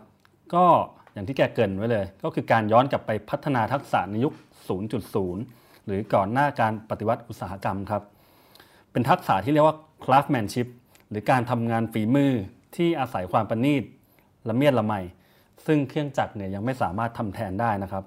[0.55, 0.64] ก็
[1.12, 4.33] อย่างที่แกเกินไว้เลย ก็คือการย้อนกลับไปพัฒนาทักษะในยุค
[5.11, 8.03] 0.0 หรือก่อนหน้าการปฏิวัติอุตสาหกรรมครับ
[8.92, 10.68] เป็นทักษะที่เรียกว่า craftsmanship
[11.11, 12.33] หรือการทำงานฝีมือ
[12.77, 13.83] ที่อาศัยความประณีต
[14.49, 14.94] ละเมียดละไม
[15.66, 18.05] ซึ่งเครื่องจักรเนี่ยยังไม่สามารถทำแทนได้นะครับ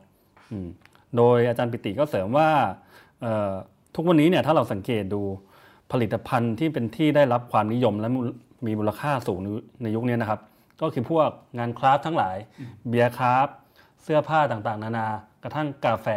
[1.17, 2.49] โดยอาจารย์ปิติก็เสริมว่า
[3.95, 5.21] ทุกวันนี้เนี่ยถ้าเราสังเกตดู
[5.91, 8.09] ผลิตภัณฑ์ที่เป็นที่ได้รับความนิยมและ
[8.65, 9.39] มีมูลค่าสูง
[9.83, 10.39] ในยุคนี้นะครับ
[10.81, 12.37] ก็คือพวกงานคราฟทั้งหลาย
[12.87, 13.47] เบียร์คราฟ
[14.03, 15.07] เสื้อผ้าต่างๆ นานา
[15.43, 16.07] กระทั่งกาแฟ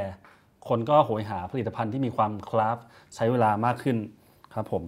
[0.68, 2.76] คนก็โหยหาผลิตภัณฑ์ที่มีความคราฟ
[3.14, 3.96] ใช้เวลามากขึ้น
[4.54, 4.82] ครับผม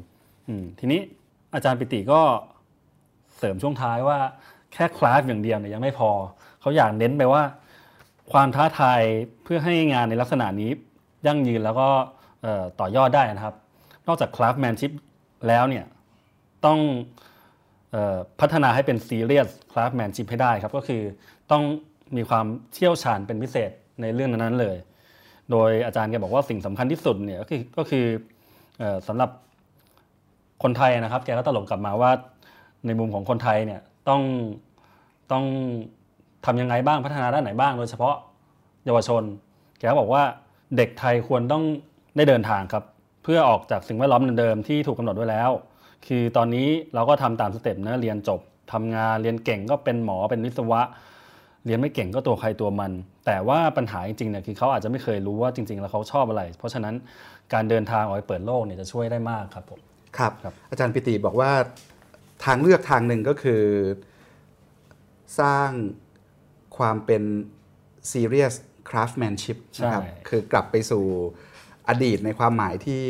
[0.79, 1.01] ทีนี้
[1.55, 2.21] อาจารย์ปิติก็
[3.39, 4.19] เสริมช่วงท้ายว่า
[4.73, 6.11] แค่คราฟอย่างเดียวเนี่ยยังไม่พอ
[6.61, 7.43] เขาอยากเน้นไปว่า
[8.33, 9.01] ความท้าทาย
[9.43, 10.71] เพื่อให้งานในลักษณะนี้
[11.27, 11.89] ยั่งยืนแล้วก็
[12.81, 13.57] ต่อยอดได้นะครับ
[14.07, 14.93] นอกจากคราฟแมนชิพ
[15.49, 15.85] แล้วเนี่ย
[16.67, 16.79] ต้อง
[18.41, 21.03] พัฒนาให้เป็น serious craftsmanship ให้ได้ครับ ก็คือ
[21.51, 21.63] ต้อง
[22.17, 24.77] มีความเชี่ยวชาญเป็นพิเศษในเรื่องนั้นเลย
[25.51, 28.07] โดยอาจารย์แกบอกว่าสิ่งสำคัญที่สุดเนี่ยก็คือก็คือ
[29.09, 29.31] สำหรับ
[30.63, 32.11] คนไทยนะครับ แกก็ตลกกลับมาว่า
[32.87, 34.23] ในมุมของคนไทยเนี่ยต้อง
[35.33, 35.45] ต้อง
[36.47, 38.15] ทำยังไงบ้างพัฒนาด้านไหนบ้าง โดยเฉพาะ
[38.85, 39.23] เยาวชน
[39.79, 40.23] แกบอกว่า
[40.77, 41.65] เด็กไทยควรต้อง
[42.17, 42.85] ได้เดินทางครับ
[43.23, 45.51] เพื่อออกจากสิ่งแวดล้อมเดิมที่ถูกกาหนดไว้แล้ว
[46.07, 48.41] คือตอนนี้เราก็ทำตามสเต็ปนะเรียนจบ
[48.73, 50.81] ทำงานเรียนเก่งก็เป็นหมอเป็นวิศวะ
[51.67, 52.93] เรียนไม่เก่งก็ตัวใครตัวมัน
[53.27, 56.95] แต่ว่าปัญหาจริงๆเนี่ยคือเขาอาจจะไม่เคยรู้ว่าจริง ๆ แล้วเขาชอบอะไร เพราะฉะนั้น
[57.53, 59.81] การเดินทางออกไปเปิดโลกเนี่ยจะช่วยได้มากครับผม
[60.19, 61.51] ครับครับอาจารย์ปิติบอกว่า
[62.45, 63.63] ทางเลือกทางหนึ่งก็คือ
[65.41, 65.69] สร้าง
[66.79, 67.23] ความเป็น
[68.13, 68.55] serious
[68.89, 71.05] craftsmanship นะครับใช่คือกลับไปสู่
[71.89, 73.03] อดีตในความหมายที่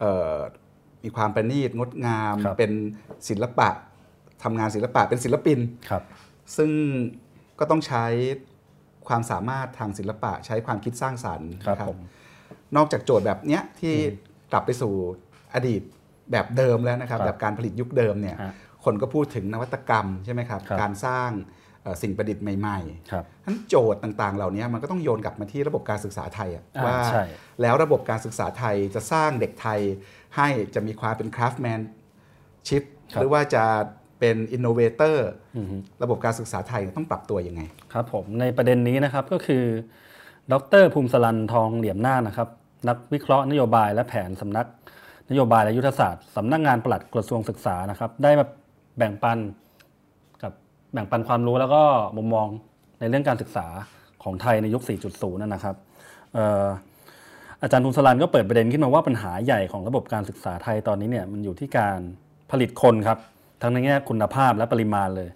[0.00, 0.36] เอ่อ
[1.04, 2.72] มีความประณีตงดงามครับเป็น
[3.28, 3.68] ศิลปะ
[4.42, 5.58] ทำงานศิลปะเป็นศิลปิน
[5.90, 6.02] ครับ
[6.56, 6.70] ซึ่ง
[7.58, 8.04] ก็ต้องใช้
[9.08, 11.98] ความสามารถทางศิลปะใช้ความคิดสร้างสรรค์ครับนะผม
[12.76, 13.94] นอกจากโจทย์แบบเนี้ยที่
[14.52, 14.94] กลับไปสู่
[15.54, 15.82] อดีต
[16.32, 18.52] แบบเดิมแล้วนะครับครับแบบการผลิตยุคเดิมเนี่ยฮะ
[18.84, 21.67] คนก็พูดถึงนวัตกรรมใช่ไหมครับครับการสร้างเอ่อ
[22.02, 22.78] สิ่งประดิษฐ์ใหม่
[23.10, 27.24] ครับๆ ดังนั้นโจทย์ต่างๆ เหล่านี้มันก็ต้องโยนกลับมาที่ระบบการศึกษาไทยอะอ่าว่าใช่
[27.62, 29.80] แล้วระบบการศึกษาไทยจะสร้างเด็กไทย
[30.36, 32.82] ให้จะมีความเป็น craftsmanship
[33.20, 33.64] หรือว่าจะ
[34.20, 39.64] เป็น innova- tor อือฮึระบบการศึกษาไทยต้องปรับตัวยังไง ครับผมในประเด็นนี้นะครับก็คือ
[40.52, 42.48] ดรภูมิสลันทองเหลี่ยมนาคนะครับ
[42.88, 44.66] นักวิเคราะห์นโยบายและแผนสำนัก
[45.30, 48.46] นโยบายและยุทธศาสตร์สำนักงานปลัดกระทรวงศึกษานะครับ ได้มา
[48.98, 49.67] แบ่งปันกับ
[50.92, 51.82] แบ่งปันความรู้แล้วก็
[52.16, 52.48] มุมมอง
[53.00, 53.66] ในเรื่องการศึกษา
[54.22, 55.76] ของไทยในยุค 4.0 นั่นนะครับ
[57.62, 62.00] อาจารย์ภูมิสลันก็เปิดประเด็นขึ้นมาว่าปัญหาใหญ่ของระบบการศึกษาไทยตอนนี้เนี่ยมันอยู่ที่การ
[62.50, 63.18] ผลิตคนครับ
[63.62, 65.28] ทั้งในแง่คุณภาพและปริมาณเลย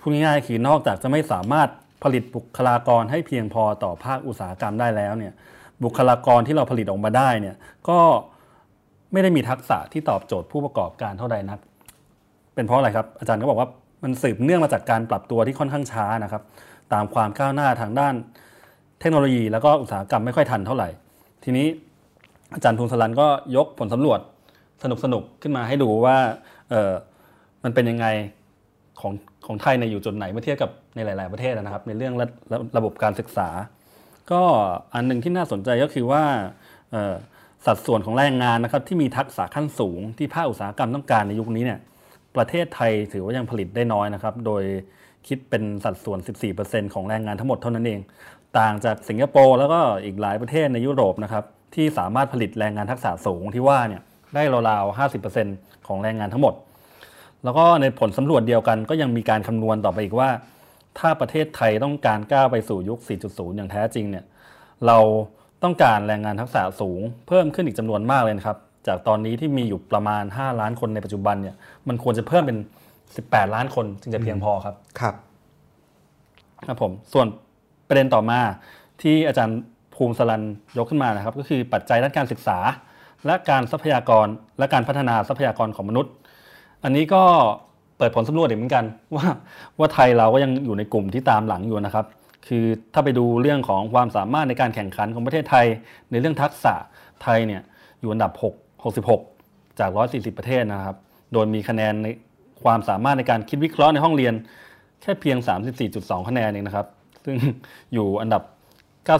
[0.00, 1.68] พูดง่ายๆคือนอกจากจะไม่สามารถ
[2.04, 5.32] ผลิตบุคลากรให้เพียงพอต่อภาคอุตสาหกรรมได้แล้วเนี่ย
[5.84, 7.56] บุคลากรที่เราผลิตออกมาได้เนี่ย
[7.88, 7.98] ก็
[9.12, 11.58] ไม่ได้มีทักษะที่ตอบโจทย์ผู้ประกอบการเท่าใดนัก
[12.54, 13.68] เป็นเพราะอะไรครับ อาจารย์ก็บอกว่า
[14.02, 16.42] มันสืบเนื่องมาจากการปรับตัวที่ค่อนข้างช้านะครับ
[16.92, 18.14] ตามความก้าวหน้าทางด้าน
[19.00, 20.88] เทคโนโลยี แล้วก็อุตสาหกรรมไม่ค่อยทันเท่าไหร่
[21.44, 21.66] ทีนี้
[22.54, 24.20] อาจารย์ทุนสลันก็ยกผลสำรวจ
[24.82, 26.16] สนุกๆขึ้นมาให้ดูว่า
[26.70, 26.92] เออ
[27.64, 28.06] มันเป็นยังไง
[29.00, 29.12] ของ
[29.46, 33.48] ของไทยในอยู่จุดไหนเมื่อเทียบกับในหลาย ๆ ประเทศนะครับ ในเรื่องระระระบบการศึกษา
[34.30, 34.42] ก็
[34.94, 36.22] อันหนึ่งที่น่าสนใจก็คือว่า
[37.66, 41.78] สัดส่วนของแรงงานนะครับที่มีทักษะขั้นสูงที่ภาคอุตสาหกรรมต้องการในยุคนี้เนี่ย
[42.36, 44.62] ประเทศไทยถือว่ายังผลิตได้น้อยนะครับ โดย
[45.28, 46.18] คิดเป็นสัดส่วน
[46.56, 48.00] 14%ของแรงงานทั้งหมดเท่านั้นเอง
[48.58, 54.02] ต่างจากสิงคโปร์แล้วก็อีกหลายประเทศในยุโรปนะครับที่สามารถผลิตแรงงานทักษะสูงที่ว่าเนี่ย
[54.34, 54.98] ได้ราวๆ
[55.38, 56.54] 50%ของแรงงานทั้งหมด
[57.44, 60.30] แล้วก็ในผลสำรวจเดียวกันก็ยังมีการคำนวณต่อไปอีกว่า
[60.98, 64.24] ถ้าประเทศไทยต้องการก้าวไปสู่ยุค 4.0 อย่างแท้จริงเนี่ย
[64.86, 64.98] เรา
[65.62, 71.54] ต้องการแรงงานทักษะสูงเพิ่มขึ้นอีกจำนวนมากเลยครับ จากตอนนี้ที่มีอยู่ประมาณ 5 ล้านคนในปัจจุบันเนี่ย
[71.88, 72.58] มันควรจะเพิ่มเป็น
[73.06, 75.14] 18 ล้านคนจึงจะเพียงพอครับ ครับ
[76.66, 77.26] ครับผม ส่วน
[77.88, 78.40] ประเด็นต่อมา
[79.02, 79.58] ที่อาจารย์
[79.94, 80.42] ภูมิสลัน
[80.78, 82.58] ยกขึ้นมานะครับ ก็คือปัจจัยด้านการศึกษา
[83.26, 84.26] และการทรัพยากร
[84.58, 86.12] และการพัฒนาทรัพยากรของมนุษย์
[86.84, 87.22] อันนี้ก็
[87.98, 88.84] เปิดผลสำรวจอีกเหมือนกัน
[89.16, 89.26] ว่า
[89.78, 92.06] ว่าไทยเราก็ยังอยู่ในกลุ่มที่ตามหลังอยู่นะครับ
[92.48, 95.66] คือถ้าไปดูเรื่องของความสามารถในการแข่งขันของประเทศไทย
[96.10, 96.74] ในเรื่องทักษะ
[97.22, 97.62] ไทยเนี่ย
[98.00, 100.96] อยู่อันดับ 6 66 จาก 140 ประเทศนะครับ
[101.32, 102.08] โดยมีคะแนนใน
[102.62, 104.34] ความสามารถในการคิดวิเคราะห์ในห้องเรียน
[105.02, 105.38] แค่เพียง
[105.82, 106.86] 34.2 คะแนนเองนะครับ
[107.24, 107.36] ซึ่ง
[107.94, 108.42] อยู่อันดับ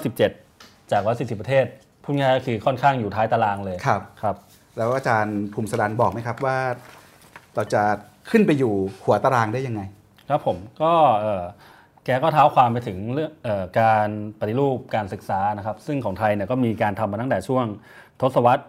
[0.07, 1.65] 97 จาก 140 ประเทศ
[2.05, 4.37] พูดง่ายๆก็คือค่อนข้างอยู่ท้ายตารางเลยครับครับ
[4.77, 6.59] แล้วอาจารย์ภูมิสรันบอกไหมครับว่า
[7.55, 7.83] เราจะ
[8.31, 8.73] ขึ้นไปอยู่
[9.05, 9.81] หัวตารางได้ยังไง
[10.31, 11.45] ครับผมก็เอ่อ
[12.05, 14.09] แกก็เท้าความไปถึงเรื่องเออการ
[14.41, 17.65] ปฏิรูปการศึกษานะครับ ซึ่งของไทยเนี่ยก็มีการทำมาตั้งแต่ช่วง
[18.21, 18.63] ทศวรรษ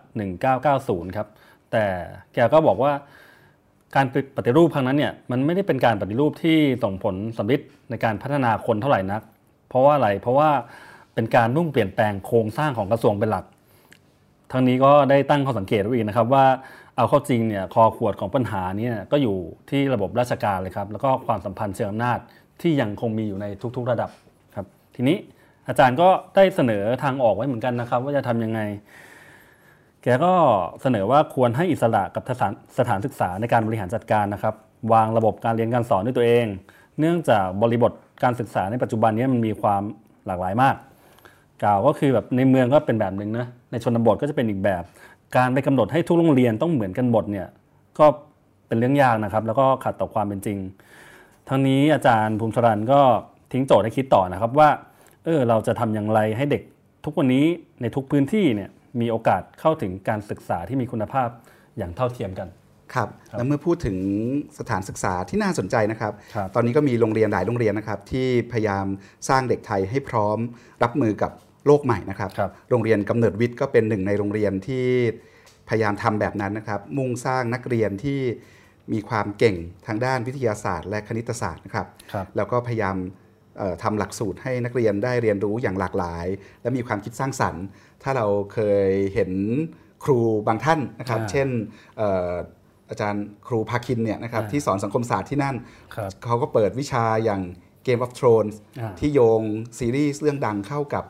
[0.55, 1.27] 1990 ครับ
[1.71, 1.85] แต่
[2.33, 2.91] แกก็บอกว่า
[3.95, 4.05] การ
[4.37, 9.21] ปฏิรูปครั้งนั้นเนี่ยมันไม่ได้เป็นการปฏิรูปที่ส่งผลสำลิดในการพัฒนาคนเท่าไหร่นัก
[9.69, 10.49] เพราะว่าอะไร เพราะว่า
[11.13, 13.45] เป็นการมุ่งเปลี่ยนแปลงโครงสร้างของกระทรวงเป็นหลัก
[14.51, 16.45] ทั้งนี้ก็ได้ตั้งข้อสังเกตไว้อีกนะครับว่า
[16.95, 19.37] เอาเข้าจริงเนี่ยคอขวดของปัญหาเนี้ก็อยู่
[19.69, 22.19] ที่ระบบราชการเลยครับ แล้วก็ความสัมพันธ์เชิงอำนาจ
[22.61, 24.09] ที่ยังคงมีอยู่ในทุกๆระดับ
[24.55, 25.17] ครับ ทีนี้
[25.67, 28.59] อาจารย์ก็ได้เสนอทางออกไว้เหมือนกันนะครับ ว่าจะทำยังไง
[30.03, 30.33] แกก็
[30.81, 34.55] เสนอว่าควรให้อิสระกับสถานสถานศึกษาในการบริหารจัดการนะครับ
[34.93, 36.45] วางระบบการเรียนการสอนด้วยตัวเอง
[36.99, 37.91] เนื่องจากบริบท
[38.23, 39.81] การศึกษาในปัจจุบันนี้มันมีความ
[40.25, 40.75] หลากหลายมาก
[41.63, 44.83] กล่าวก็คือแบบในเมืองก็เป็นแบบหนึ่งนะในชนบทก็จะเป็นอีกแบบ
[45.37, 47.47] การไปกำหนดให้ทุกโรงเรียนต้องเหมือนกันหมดเนี่ย
[47.99, 48.05] ก็
[48.67, 50.57] เป็นเรื่องยากนะครับ แล้วก็ขัดต่อความเป็นจริง
[51.49, 53.01] ทั้งนี้อาจารย์ภูมิสรันก็
[53.51, 54.69] ทิ้งโจทย์ให้คิดต่อนะครับว่า
[55.25, 56.63] เออเราจะทำอย่างไรให้เด็ก
[57.05, 57.45] ทุกวันนี้
[57.81, 58.69] ในทุกพื้นที่เนี่ย
[59.01, 61.29] มีโอกาสเข้าถึงการศึกษาที่มีคุณภาพ
[61.77, 62.47] อย่างเท่าเทียมกัน
[62.93, 63.97] ครับแล้วเมื่อพูดถึง
[64.59, 68.85] สถานศึกษาที่น่าสนใจนะครับครับตอนนี้ก็มีโรงเรียนหลายโรงเรียนนะครับ ที่พยายาม
[69.29, 70.37] สร้างเด็กไทยให้พร้อม
[70.83, 71.31] รับมือกับ
[71.65, 74.85] โลกใหม่นะครับครับโรงเรียนกำเนิดวิทย์ก็เป็นหนึ่งในโรงเรียนที่
[75.69, 78.19] พยายามทำแบบนั้นนะครับ มุ่งสร้างนักเรียนที่
[78.93, 79.55] มีความเก่ง
[79.87, 83.28] ทางด้านวิทยาศาสตร์ และคณิตศาสตร์นะครับครับแล้วก็พยายามเอ่อ
[83.83, 86.25] ทำหลักสูตรให้นักเรียนได้เรียนรู้อย่างหลากหลาย
[86.61, 87.63] และมีความคิดสร้างสรรค์
[88.03, 89.31] ถ้าเราเคยเห็น
[90.03, 91.47] ครูบางท่านนะครับอ่าเช่น
[91.97, 92.33] เอ่อ
[92.89, 95.55] อาจารย์ครูภาคินเนี่ยนะครับอ่าที่สอนสังคมศาสตร์ที่นั่น
[95.95, 97.41] ครับเขาก็เปิดวิชาอย่าง
[97.87, 99.41] Game of Thrones อ่าที่โยง
[99.79, 101.05] ซีรีส์เรื่องดังเข้ากับ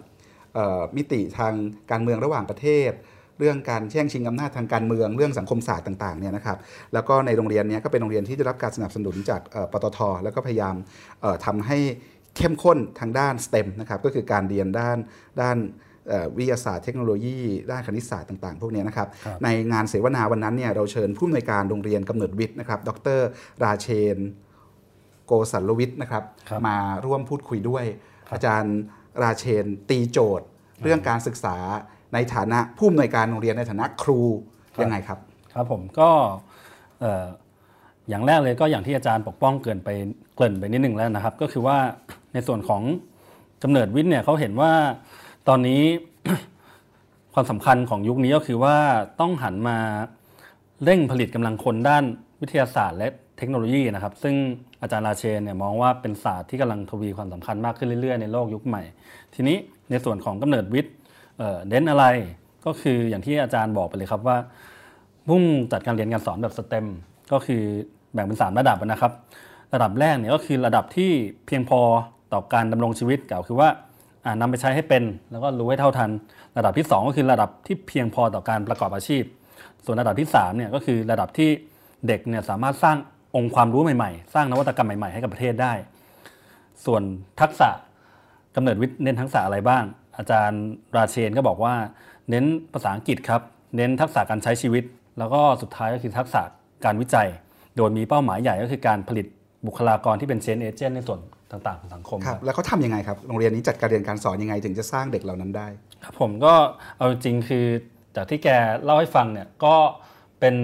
[0.53, 1.53] เอ่อมิติทาง
[1.91, 2.93] การเมืองระหว่างประเทศ
[3.39, 6.57] เรื่องการแย่งชิงอำนาจทางการเมืองเรื่องสังคมศาสตร์ต่างๆเนี่ยนะครับ
[6.93, 10.75] แล้วก็ในโรงเรียนเนี้ก็เป็นโรงเรียนที่ได้รับการสนับสนุนจากเอ่อปตท แล้วก็พยายาม
[11.21, 11.77] เอ่อทำให้
[12.39, 14.97] เข้มข้นทางด้าน STEM นะครับก็คือการเรียนด้าน
[15.41, 15.57] ด้าน
[16.07, 17.37] เอ่อวิทยาศาสตร์เทคโนโลยี
[17.71, 23.19] ด้านคณิตศาสตร์ต่างๆ พวกเนี้ยนะครับครับ ในงานเสวนาวันนั้นเนี่ยเราเชิญผู้อำนวยการโรงเรียนกำเนิดวิทย์นะครับ ดร
[23.63, 24.17] ราเชน
[25.25, 27.85] โกสัลลวิทย์นะครับครับ มาร่วมพูดคุยด้วย
[28.33, 28.75] อาจารย์
[29.23, 30.47] ราเชนตีโจทย์
[30.83, 31.57] เรื่องการศึกษา
[32.13, 34.19] ในฐานะผู้อำนวยการโรงเรียนในฐานะครู
[34.81, 35.19] ยังไงครับ
[35.53, 36.09] ครับผมก็
[37.01, 37.25] เอ่อ
[38.09, 39.89] อย่างแรกเลยก็อย่างที่อาจารย์ปกป้องเกรินไป
[40.35, 41.77] เกริ่นไปนิดหนึ่งแล้วนะครับ ก็คือว่า
[42.33, 42.81] ในส่วนของ
[43.63, 44.71] กำเนิดวิทย์เนี่ยเขาเห็นว่า
[45.47, 45.81] ตอนนี้
[47.33, 48.77] ความสำคัญของยุคนี้ก็คือว่า
[49.19, 49.77] ต้องหันมา
[50.83, 52.03] เร่งผลิตกำลังคนด้าน
[52.41, 54.35] วิทยาศาสตร์ และเทคโนโลยีนะครับ ซึ่ง
[54.81, 58.83] อาจารย์ราเชนเนี่ยมองว่าเป็นศาสตร์ที่กำลังทวีความสำคัญมากขึ้นเรื่อยๆในโลกยุคใหม่
[59.33, 59.57] ทีนี้
[59.89, 60.93] ในส่วนของกำเนิดวิทย์
[61.37, 62.05] เอ่น้นอะไร
[62.65, 64.37] ก็คืออย่างที่อาจารย์บอกไปเลยครับว่า
[65.29, 66.85] มุ่งจัดการเรียนการสอนแบบสเต็ม
[67.31, 67.61] ก็คือ
[68.13, 69.11] แบ่งเป็น 3 ระดับนะครับ
[69.73, 71.11] ระดับแรกเนี่ยก็คือระดับที่
[71.45, 71.79] เพียงพอ
[72.33, 73.69] ต่อการดำรงชีวิตกล่าวคือว่า
[74.25, 76.09] อ่านำไปใช้ให้เป็น แล้วก็รู้ให้เท่าทัน
[76.57, 79.23] ระดับที่ 2 ก็คือระดับที่เพียงพอต่อการประกอบอาชีพ
[79.85, 81.49] ส่วนระดับที่3เนี่ยก็คือระดับที่
[82.07, 82.97] เด็กเนี่ยสามารถสร้าง
[83.35, 85.73] องค์ความรู้ใหม่ๆ สร้างนวัตกรรมใหม่ๆให้กับประเทศได้
[86.85, 87.01] ส่วน
[87.41, 87.69] ทักษะ
[88.55, 89.83] กำเนิดวิทย์เน้นทักษะอะไรบ้าง
[90.17, 90.61] อาจารย์
[90.95, 91.73] ราเชนก็บอกว่า
[92.29, 93.41] เน้นภาษาอังกฤษครับ
[93.75, 94.83] เน้นทักษะการใช้ชีวิต
[95.19, 96.41] แล้วก็สุดท้ายก็คือทักษะ
[96.85, 97.27] การวิจัย
[97.77, 99.25] โดยมีเป้าหมายใหญ่ก็คือการผลิต
[99.65, 101.19] บุคลากรที่เป็นเชนเอเจนต์ในส่วน
[101.51, 105.67] ต่างๆของสังคมคครัรับบแล้วเขาทำยังไงครับ โรงเรียนนี้จัดการเรียนการสอนยังไง ถึงจะสร้างเด็กเหล่านั้นได้
[106.03, 106.53] ครับผมก็
[106.97, 107.65] เอาจริงๆคือ
[108.15, 108.47] จากที่แก
[108.83, 109.75] เล่าให้ฟังเนี่ยก็
[110.39, 110.55] เป็น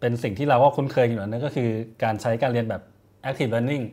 [0.00, 1.68] เป็นสิ่งที่เราก็คุ้นเคยอยู่แล้วนั่นก็คือ
[2.02, 2.82] การใช้การเรียนแบบ
[3.28, 3.84] active learning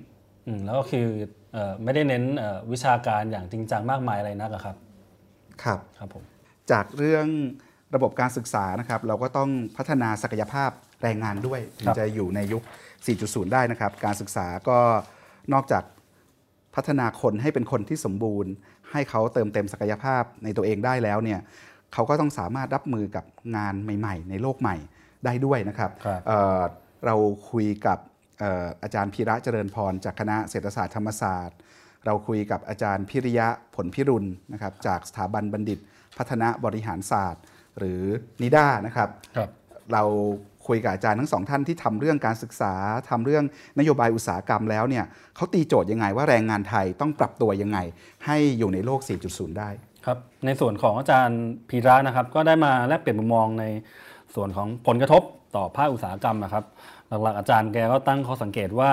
[0.47, 1.07] อืมแล้วก็คือ
[1.53, 4.75] เอ่อไม่ได้เน้นเอ่อวิชาการอย่างจริงจังมากมายอะไรนักอะครับ
[5.63, 6.23] ครับครับผม
[6.71, 7.27] จากเรื่อง
[7.95, 10.69] ระบบการศึกษานะครับ เราก็ต้องพัฒนาศักยภาพ
[11.03, 12.63] แรงงานด้วย ถึงจะอยู่ในยุค
[13.07, 14.79] 4.0 ได้นะครับ การศึกษาก็
[15.53, 15.83] นอกจาก
[16.75, 18.51] พัฒนาคนให้เป็นคนที่สมบูรณ์
[18.91, 21.39] ให้เขาเติมเต็มศักยภาพในตัวเองได้แล้วเนี่ย
[21.93, 23.25] เขาก็ต้องสามารถรับมือกับ
[23.55, 24.75] งานใหม่ ๆ ในโลกใหม่
[25.25, 26.61] ได้ด้วยนะครับครับเอ่อ
[27.05, 27.15] เรา
[27.51, 27.99] คุยกับ
[28.39, 31.57] เอ่ออาจารย์พีระเจริญพร จากคณะเศรษฐศาสตร์ธรรมศาสตร์
[32.05, 35.79] เราคุยกับอาจารย์พิริยะผลพิรุณนะครับจากสถาบันบัณฑิต
[36.17, 37.43] พัฒนาบริหารศาสตร์
[37.77, 38.01] หรือ
[38.41, 39.49] นิด้านะครับครับ
[39.93, 40.03] เรา
[40.71, 42.73] คุยกับอาจารย์ทั้งสองท่านที่ทำเรื่องการศึกษา
[43.09, 43.43] ทำเรื่อง
[43.79, 45.05] นโยบายอุตสาหกรรมแล้วเนี่ย
[45.35, 47.79] เขาตีโจทย์ยังไงว่าแรงงานไทยต้องปรับตัวยังไง
[48.25, 49.69] ให้อยู่ในโลก 4.0 ได้
[50.05, 53.65] ครับในส่วนของอาจารย์พีระนะครับ ก็ได้มาแลกเปลี่ยนมุมมองใน
[54.35, 55.23] ส่วนของผลกระทบ
[55.55, 56.63] ต่อภาคอุตสาหกรรมนะครับ
[57.23, 58.91] หลักๆอาจารย์แกก็ตั้งข้อสังเกตว่า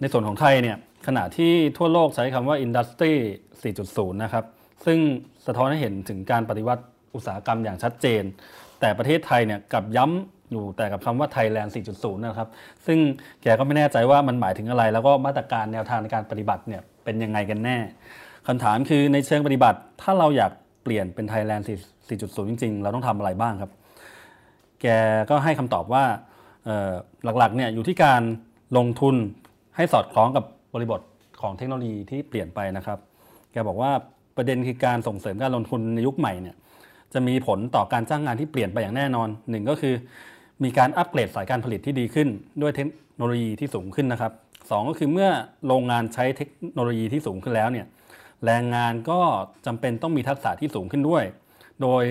[0.00, 0.76] ในส่วนของไทยเนี่ย
[1.06, 3.14] ขณะที่ทั่วโลกใช้คำว่า Industry
[3.68, 4.44] 4.0 นะครับ
[4.86, 4.98] ซึ่ง
[5.46, 8.24] สะท้อนให้เห็นถึงการปฏิวัติอุตสาหกรรมอย่างชัดเจน
[8.80, 12.48] แต่ประเทศไทยเนี่ยกับย้ำ อยู่แต่กับคำว่า Thailand 4.0 นะครับ
[12.86, 12.98] ซึ่ง
[13.42, 17.76] แกก็ไม่แน่ใจว่ามันหมายถึงอะไร แล้วก็มาตรการแนวทางในการปฏิบัติเนี่ยเป็นยังไงกันแน่
[18.46, 21.62] คำถามคือในเชิงปฏิบัติ ถ้าเราอยากเปลี่ยนเป็น Thailand
[22.08, 23.72] 4.0 จริง ๆ เราต้องทำอะไรบ้างครับ
[24.82, 24.86] แก
[25.30, 26.04] ก็ให้คำตอบว่า
[27.38, 28.22] หลักๆเนี่ยอยู่ที่การ
[28.78, 29.14] ลงทุน
[29.76, 31.00] ให้สอดคล้องกับบริบท
[31.40, 32.98] ของเทคโนโลยีที่เปลี่ยนไปนะครับ
[33.52, 33.90] แกบอกว่า
[34.36, 36.56] ประเด็นคือการส่งเสริมการลงทุนในยุคใหม่เนี่ย
[37.14, 39.94] จะมีผลต่อการจ้างงานที่เปลี่ยนไปอย่างแน่นอนหนึ่งก็คือ
[40.64, 42.28] มีการอัปเกรดสายการผลิตที่ดีขึ้น
[42.62, 44.32] ด้วยเทคโนโลยีที่สูงขึ้นนะครับ
[44.70, 45.30] สองก็คือเมื่อ
[45.66, 47.86] โรงงานใช้เทคโนโลยีที่สูงขึ้นแล้วเนี่ย
[48.44, 49.20] แรงงานก็
[49.66, 51.24] จำเป็นต้องมีทักษะที่สูงขึ้นด้วย
[51.82, 52.04] โดย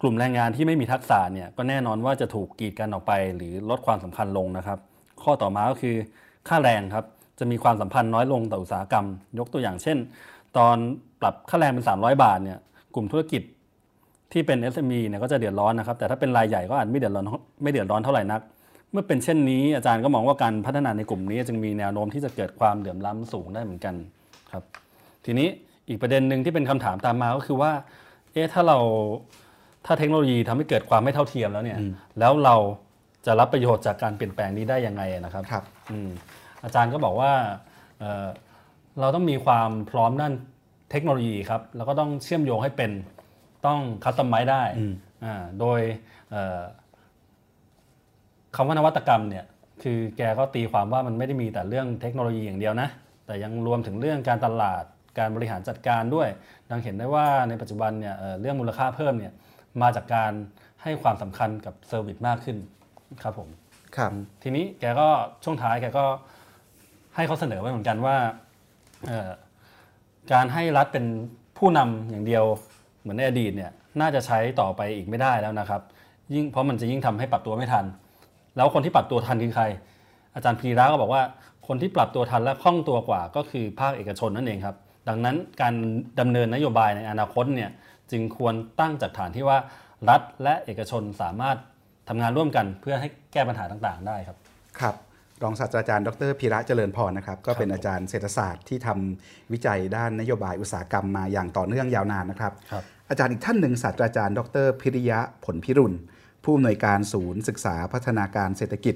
[0.00, 4.78] กลุ่มแรงงานที่ไม่มีทักษะเนี่ยก็แน่นอนว่าจะถูกกีดกันออกไป หรือลดความสำคัญลงนะครับ
[5.22, 5.96] ข้อต่อมาก็คือ
[6.48, 7.04] ค่าแรงครับ
[7.38, 9.06] จะมีความสัมพันธ์น้อยลงต่ออุตสาหกรรม
[9.38, 9.98] ยกตัวอย่างเช่น
[10.56, 10.76] ตอน
[11.20, 12.58] ปรับค่าแรงเป็น 300 บาทเนี่ย
[12.94, 13.42] กลุ่มธุรกิจ
[14.32, 17.26] ที่เป็น SME เนี่ยก็จะเดือดร้อนนะครับ แต่ถ้าเป็นรายใหญ่ก็อาจไม่เดือดร้อน
[17.62, 18.40] ไม่เดือดร้อนเท่าไหร่นัก
[18.92, 23.94] เมื่อเป็นเช่นนี้อาจารย์ก็มองว่าการพัฒนาในกลุ่มนี้จึงมีแนวโน้มที่จะเกิดความเหลื่อมล้ำสูงได้เหมือนกัน
[24.52, 24.62] ครับ
[25.24, 25.48] ทีนี้
[25.88, 27.72] อีกประเด็นหนึ่งที่เป็นคำถามตามมาก็คือว่า
[28.32, 28.78] เอ๊ะถ้าเรา
[29.86, 31.78] ถ้าเทคโนโลยีทำให้เกิดความไม่เท่าเทียมแล้วเนี่ย
[32.18, 32.56] แล้วเรา
[33.26, 36.10] จะรับประโยชน์จากการเปลี่ยนแปลงนี้ได้ยังไงนะครับครับอืม
[36.64, 37.32] อาจารย์ก็บอกว่า
[37.98, 38.26] เอ่อ
[39.00, 40.32] เราต้องมีความพร้อมด้าน
[40.90, 42.90] เทคโนโลยีครับ แล้วก็ต้องเชื่อมโยงให้เป็น
[43.66, 44.62] ต้อง customize ได้
[45.24, 45.80] อ่าโดย
[48.56, 49.44] คำว่านวัตกรรมเนี่ย
[49.82, 52.88] คือแกก็ตีความว่ามันไม่ได้มีแต่เรื่องเทคโนโลยีอย่างเดียวนะ
[53.26, 54.84] แต่ยังรวมถึงเรื่องการตลาด
[55.18, 56.28] การบริหารจัดการด้วย
[56.70, 59.32] ดังเห็นได้ว่าในปัจจุบันเนี่ยเรื่องมูลค่าเพิ่มเนี่ย
[59.82, 60.32] มาจากการ
[60.82, 62.56] ให้ความสำคัญกับ service มากขึ้น
[63.22, 63.48] ครับผม
[63.96, 64.10] ครับ
[64.42, 65.08] ทีนี้แกก็
[65.44, 66.04] ช่วงท้ายแกก็
[67.16, 68.16] ให้เขาเสนอไว้เหมือนกันว่า
[70.32, 71.04] การให้รัฐเป็น
[71.58, 72.44] ผู้นำอย่างเดียว
[73.00, 73.70] เหมือนในอดีตเนี่ย
[74.00, 75.82] น่าจะใช้ต่อไปอีกไม่ได้แล้วนะครับ
[76.34, 77.84] ยิ่งเพราะมันจะยิ่งทำให้ปรับตัวไม่ทัน
[78.56, 79.64] แล้วคนที่ปรับตัวทันคือใคร
[80.34, 81.22] อาจารย์พีระก็บอกว่า
[81.66, 84.76] คนที่ปรับตัวทันและคล่องตัวกว่าก็คือภาคเอกชนนั่นเองครับ
[85.08, 85.74] ดังนั้นการ
[86.20, 87.70] ดำเนินนโยบายในอนาคตเนี่ย
[88.10, 89.58] จึงควรตั้งจากฐานที่ว่า
[90.08, 91.56] รัฐและเอกชนสามารถ
[92.08, 94.36] ทำงานร่วมกันเพื่อให้แก้ปัญหาต่างๆ ได้ครับ
[94.80, 94.94] ครับ
[95.42, 105.96] รองศาสตราจารย์ดรพีระเจริญพรนะครับก็เป็นอาจารย์เศรษฐศาสตร์ที่ทำวิจัยด้านนโยบายอุตสาหกรรมมาอย่างต่อเนื่องยาวนานนะครับรบอาจารย์อีกท่านหนึ่งศาสตราจารย์ ดรพิริยะผลพิรุณ
[106.44, 108.94] ผู้อำนวยการศูนย์ศึกษาพัฒนาการเศรษฐกิจ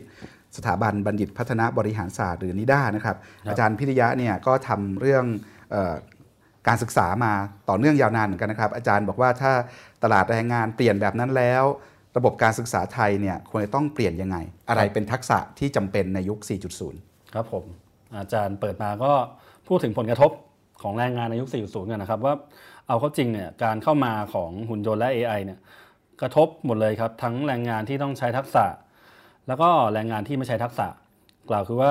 [0.57, 3.17] สถาบันบัณฑิตพัฒนาบริหารศาสตร์หรือนิด้านะครับ
[3.51, 5.25] อาจารย์พิริยะเนี่ยก็ทำเรื่อง
[6.69, 7.33] การศึกษามา
[7.69, 9.53] ต่อเนื่องยาวนานเหมือนกันนะครับ อาจารย์บอกว่าถ้า
[10.03, 11.65] ตลาดแรงงานเปลี่ยนแบบนั้นแล้ว
[12.17, 14.37] ระบบการศึกษาไทยเนี่ยควรจะต้องเปลี่ยนยังไง
[14.69, 16.39] อะไรเป็นทักษะที่จำเป็นในยุค
[16.87, 17.65] 4.0 ครับผม
[18.17, 19.13] อาจารย์เปิดมาก็
[19.69, 20.31] พูดถึงผลกระทบ
[20.83, 22.35] ของแรงงานในยุค 4.0 กันนะครับว่า
[22.89, 25.59] เอาเข้าจริงเนี่ยการเข้ามาของหุ่นยนต์และ AI เนี่ย
[26.21, 28.65] กระทบหมดเลยครับ ทั้งแรงงานที่ต้องใช้ทักษะ
[29.49, 30.87] แล้วก็แรงงานที่ไม่ใช้ทักษะ
[31.51, 31.91] กล่าวคือว่า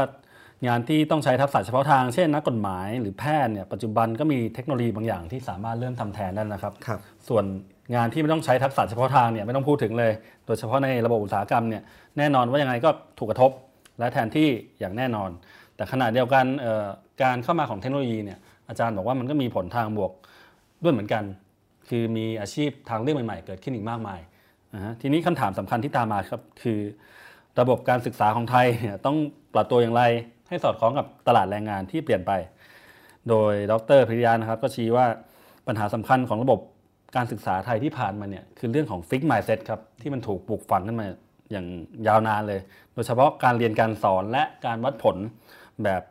[0.67, 7.43] งานที่ต้องใช้ทักษะเฉพาะทาง เช่นนักกฎหมายหรือแพทย์เนี่ยปัจจุบันก็มีเทคโนโลยีบางอย่างที่สามารถเริ่มทำแทนได้นะครับรบส่วน
[7.95, 10.11] งานที่ไม่ต้องใช้ทักษะเฉพาะทางเนี่ยไม่ต้องพูดถึงเลย
[10.45, 11.83] โดยเฉพาะในระบบอุตสาหกรรมเนี่ย
[12.17, 13.51] แน่นอนว่ายังไงก็ถูกกระทบ
[13.99, 14.47] และแทนที่
[14.79, 15.29] อย่างแน่นอน
[15.75, 16.45] แต่ขณะเดียวกัน
[17.23, 18.39] การเข้ามาของเทคโนโลยีเนี่ย
[18.69, 20.11] อาจารย์บอกว่ามันก็มีผลทางบวก
[20.83, 21.23] ด้วยเหมือนกัน
[21.89, 24.19] คือมีอาชีพทางเรื่องใหม่ๆ เกิดขึ้นอีกมากมาย
[25.01, 26.79] ทีนี้คำถามสำคัญที่ตามมาครับคือ
[27.59, 29.17] ระบบการศึกษาของไทยเนี่ยต้อง
[29.53, 30.03] ปรับตัวอย่างไร
[30.47, 32.31] ให้สอดคล้องกับตลาดแรงงานที่เปลี่ยนไป
[33.29, 35.05] โดยดรพิริยานะครับก็ชี้ว่า
[35.67, 36.59] ปัญหาสำคัญของระบบ
[37.15, 41.07] การศึกษาไทยที่ผ่านมาเนี่ยคือเรื่องของฟิกไมล์เซ็ตครับที่มันถูกปลูกฝังขึ้นมา
[41.51, 41.65] อย่าง
[42.07, 42.59] ยาวนานเลย
[42.93, 45.17] โดยเฉพาะการเรียนการสอนและการวัดผล
[45.83, 46.01] แบบ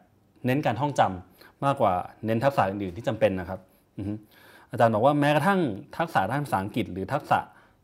[0.46, 1.92] เน้นการท่องจำมากกว่า
[2.26, 3.60] เน้นทักษะอื่นๆที่จำเป็นนะครับ
[4.70, 5.60] อาจารย์บอกว่าแม้กระทั่ง
[5.98, 7.38] ทักษะด้านภาษาอังกฤษ หรือทักษะ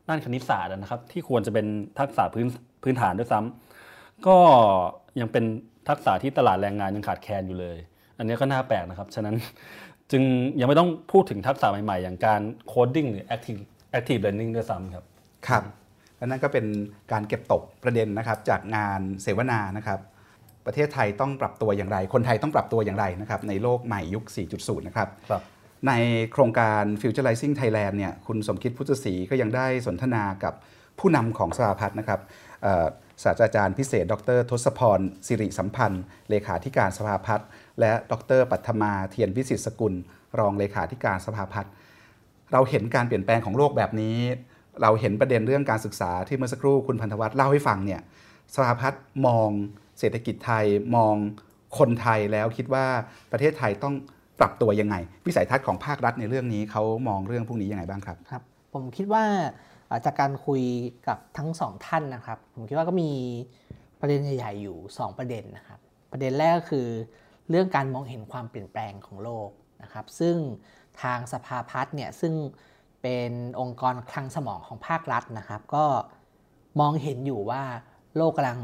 [0.08, 1.66] ด้านคณิตศาสตร์นะครับ ที่ควรจะเป็น
[2.00, 2.46] ทักษะพื้น
[2.82, 4.36] พื้นฐานด้วยซ้ำก็
[5.20, 5.44] ยังเป็น
[5.88, 7.78] ทักษะที่ตลาดแรงงานยังขาดแคลนอยู่เลย
[8.18, 9.34] อันนี้ก็น่าแปลกนะครับฉะนั้น
[10.12, 10.22] จึง
[10.60, 13.60] ยังไม่ต้องพูดถึงทักษะใหม่ ๆ อย่างการโคดดิ้งหรือ active
[13.98, 15.04] active learning ด้วยซ้ำครับ
[15.48, 15.62] ครับ
[16.16, 16.66] และนั่นก็เป็น
[17.12, 20.00] การเก็บตกประเด็นนะครับจากงานเสวนานะครับ
[20.66, 24.24] ประเทศไทยต้องปรับตัวอย่างไร คนไทยต้องปรับตัวอย่างไรนะครับในโลกใหม่ยุค
[24.56, 25.42] 4.0 นะครับรบ
[25.86, 25.92] ใน
[26.32, 30.54] โครงการ Futurizing Thailand เนี่ยคุณสมคิดพุทธศรีก็ยังได้สนทนากับ
[30.98, 32.20] ผู้นำของสภาพัฒน์นะครับ
[33.24, 37.48] ศาสตราจารย์พิเศษ ดรทศพรสิริสัมพันธ์ เลขาธิการสภาพัฒน์
[37.80, 39.94] และดรปัทมาเทียนวิสิตสกุล
[40.38, 41.72] รองเลขาธิการสภาพัฒน์
[42.52, 44.18] เราเห็นการเปลี่ยนแปลงของโลกแบบนี้
[44.82, 48.00] เราเห็นประเด็นเรื่องการศึกษาที่เมื่อสักครู่คุณพันธวัฒน์เล่าให้ฟังเนี่ย
[48.54, 49.50] สภาพัฒน์มอง
[49.98, 50.64] เศรษฐกิจไทย
[50.96, 51.14] มอง
[51.78, 52.86] คนไทยแล้วคิดว่า
[53.32, 53.94] ประเทศไทยต้อง
[54.40, 54.96] ปรับตัวยังไง
[55.26, 58.42] วิสัยทัศน์ของภาครัฐในเรื่องนี้เขามองเรื่องพวกนี้ยังไงบ้างครับครับ
[58.74, 59.24] ผมคิดว่า
[60.04, 60.62] จากการคุย
[61.08, 63.10] กับทั้งสองท่านนะครับ ผมคิดว่าก็มี
[64.00, 65.78] ประเด็นใหญ่ๆอยู่ 2 ประเด็นนะครับ
[66.12, 66.86] ประเด็นแรกก็คือ
[67.50, 69.48] เรื่องการมองเห็นความเปลี่ยนแปลงของโลก
[69.82, 70.36] นะครับซึ่ง
[71.02, 72.34] ทางสภาพัฒน์เนี่ยซึ่ง
[73.02, 73.30] เป็น
[73.60, 75.84] องค์กรคลังสมองของภาครัฐนะครับ ก็
[76.80, 77.62] มองเห็นอยู่ว่า
[78.16, 78.58] โลกกำลัง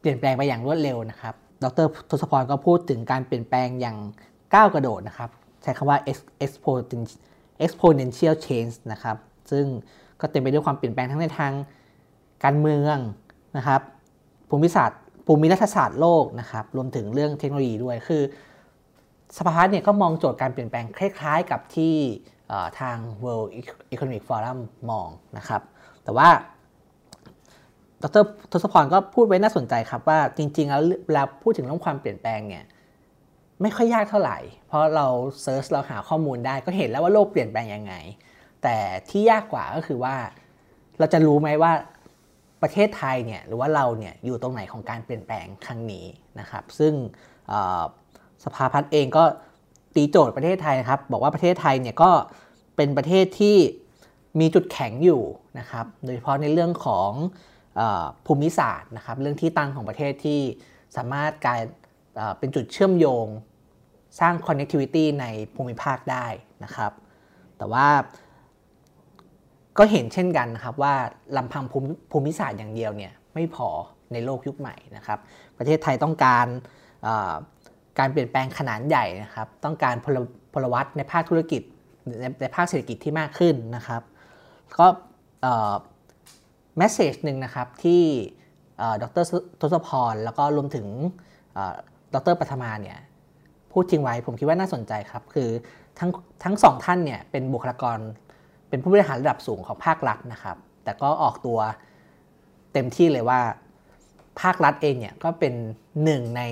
[0.00, 1.34] เปลี่ยนแปลงไปอย่างรวดเร็วนะครับ
[1.64, 3.96] ดรทศพรก็พูดถึงการเปลี่ยนแปลงอย่าง
[4.54, 5.30] ก้าวกระโดดนะครับ
[5.62, 5.98] ใช้คำว่า
[7.64, 9.16] exponential change นะครับ
[9.50, 9.64] ซึ่ง
[10.20, 11.52] ก็เต็มไปด้วยความเปลี่ยนแปลงทั้งในทาง
[12.44, 12.96] การเมือง
[13.56, 13.80] นะครับ
[14.48, 18.22] ภูมิศาสตร์ ภูมิรัฐศาสตร์โลกนะครับรวมถึงเรื่องเทคโนโลยีด้วยคือ
[19.36, 21.94] สภาพัฒน์เนี่ยก็มองโจทย์การเปลี่ยนแปลงคล้ายๆ กับที่
[22.80, 23.48] ทาง World
[23.94, 24.58] Economic Forum
[24.90, 25.08] มอง
[25.38, 25.62] นะครับ
[26.04, 26.28] แต่ว่า
[28.02, 32.64] ดรทศพรก็พูดไว้น่าสนใจครับว่าจริงๆแล้วเวลาพูดถึงเรื่องความเปลี่ยนแปลงเนี่ย
[33.62, 35.06] ไม่ค่อยยากเท่าไหร่ เพราะเรา
[35.42, 37.94] เซิร์ชเราหาข้อมูลได้ก็เห็นแล้วว่าโลกเปลี่ยนแปลงยังไง
[38.62, 38.76] แต่
[39.10, 40.16] ที่ยากกว่าก็คือว่า
[40.98, 41.72] เราจะรู้ไหมว่า
[42.62, 46.04] ประเทศไทยเนี่ยหรือว่าเราเนี่ยอยู่ตรงไหนของการเปลี่ยนแปลงครั้งนี้
[46.40, 46.94] นะครับ ซึ่ง
[48.44, 49.24] สภาพัฒน์เองก็
[49.94, 52.10] ตีโจทย์ประเทศไทยนะครับ บอกว่าประเทศไทยเนี่ยก็
[52.76, 53.56] เป็นประเทศที่
[54.40, 55.22] มีจุดแข็งอยู่
[55.58, 57.10] นะครับ โดยเฉพาะในเรื่องของ
[57.80, 57.82] อ
[58.26, 60.40] ภูมิศาสตร์นะครับ เรื่องที่ตั้งของประเทศที่
[60.96, 61.60] สามารถกลาย
[62.38, 63.26] เป็นจุดเชื่อมโยง
[64.20, 66.26] สร้าง connectivity ในภูมิภาคได้
[66.64, 66.92] นะครับ
[67.58, 67.88] แต่ว่า
[69.78, 70.94] ก็เห็นเช่นกันนะครับว่า
[71.36, 71.64] ลำพัง
[72.10, 73.68] ภูมิศาสตร์อย่างเดียวเนี่ยไม่พอ
[74.12, 75.18] ในโลกยุคใหม่นะครับ
[75.58, 76.46] ประเทศไทยต้องการ
[77.98, 80.18] การเปลี่ยนแปลงขนาดใหญ่นะครับ ต้องการพล
[80.52, 81.62] พลวัตในภาคธุรกิจ
[82.20, 84.02] ในในภาคเศรษฐกิจที่มากขึ้นนะครับ
[84.78, 84.86] ก็
[86.78, 88.02] แมสเซจหนึ่งนะครับที่
[89.02, 89.24] ดร
[89.60, 90.86] ทศพร แล้วก็รวมถึง
[92.14, 92.98] ดรปัทมาเนี่ย
[93.72, 95.48] พูดจริงไว้ผมคิดว่าน่าสนใจครับ คือ
[95.98, 96.10] ทั้ง
[96.44, 97.98] ทั้งสองท่านเนี่ยเป็นบุคลากร
[98.68, 101.58] เป็นผู้บริหารระดับสูงของภาครัฐนะครับ แต่ก็ออกตัว
[102.72, 103.40] เต็มที่เลยว่า
[104.40, 105.54] ภาครัฐเองเนี่ยก็เป็น
[106.04, 106.42] หนึ่งใน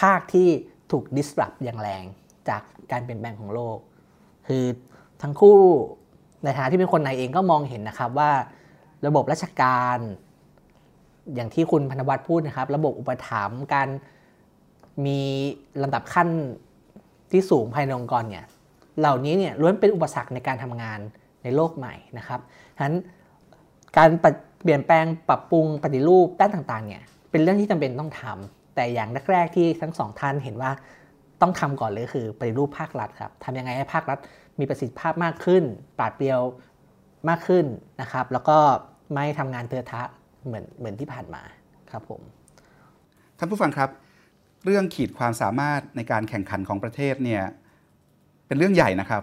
[0.00, 0.48] ภาคที่
[0.90, 2.04] ถูก disrupt อย่างแรง
[2.48, 3.78] จากการเปลี่ยนแปลงของโลก
[4.46, 4.64] คือ
[5.22, 5.58] ทั้งคู่
[6.44, 8.30] ในฐานะที่เป็นคนในเองก็มองเห็นนะครับว่า
[9.06, 9.98] ระบบราชการ
[11.34, 13.88] อย่างที่คุณพนวัตรพูดนะครับ ระบบอุปถัมภ์การ
[15.06, 15.20] มี
[15.82, 16.28] ลำดับขั้น
[17.30, 18.44] ที่สูงภายในองค์กรเนี่ย
[19.00, 21.00] เหล่านี้เนี่ยล้วนเป็นอุปสรรคในการทำงาน
[21.42, 22.40] ในโลกใหม่นะครับ
[22.76, 22.96] ฉะนั้น
[23.96, 24.10] การ
[24.62, 30.70] เปลี่ยนแปลงปรับปรุงปฏิรูปด้านต่างๆเนี่ยเป็นเรื่องที่จำเป็นต้องทำแต่อย่างแรกๆที่ทั้งสองท่านเห็นว่า
[31.40, 34.18] ต้องทำก่อนเลยคือปฏิรูปภาครัฐครับทำยังไงให้ภาครัฐ
[34.58, 35.62] มีประสิทธิภาพมากขึ้น
[35.98, 36.40] ปราดเปรียว
[37.28, 37.64] มากขึ้น
[38.00, 38.58] นะครับ แล้วก็
[39.14, 40.02] ไม่ทำงานเทอทะ
[40.46, 41.42] เหมือนเหมือนที่ผ่านมา
[41.90, 42.20] ครับผม
[43.38, 43.90] ท่านผู้ฟังครับ
[44.64, 47.42] เรื่องขีดความสามารถในการแข่งขันของประเทศเนี่ย
[48.52, 49.22] เป็นเรื่องใหญ่นะครับ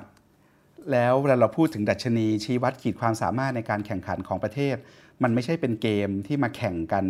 [0.91, 4.75] แล้วเวลาเราพูดถึงดัชนีชี้วัดขีดความสามารถในการแข่งขันของประเทศ
[5.23, 7.05] มันไม่ใช่เป็นเกมที่มาแข่งกัน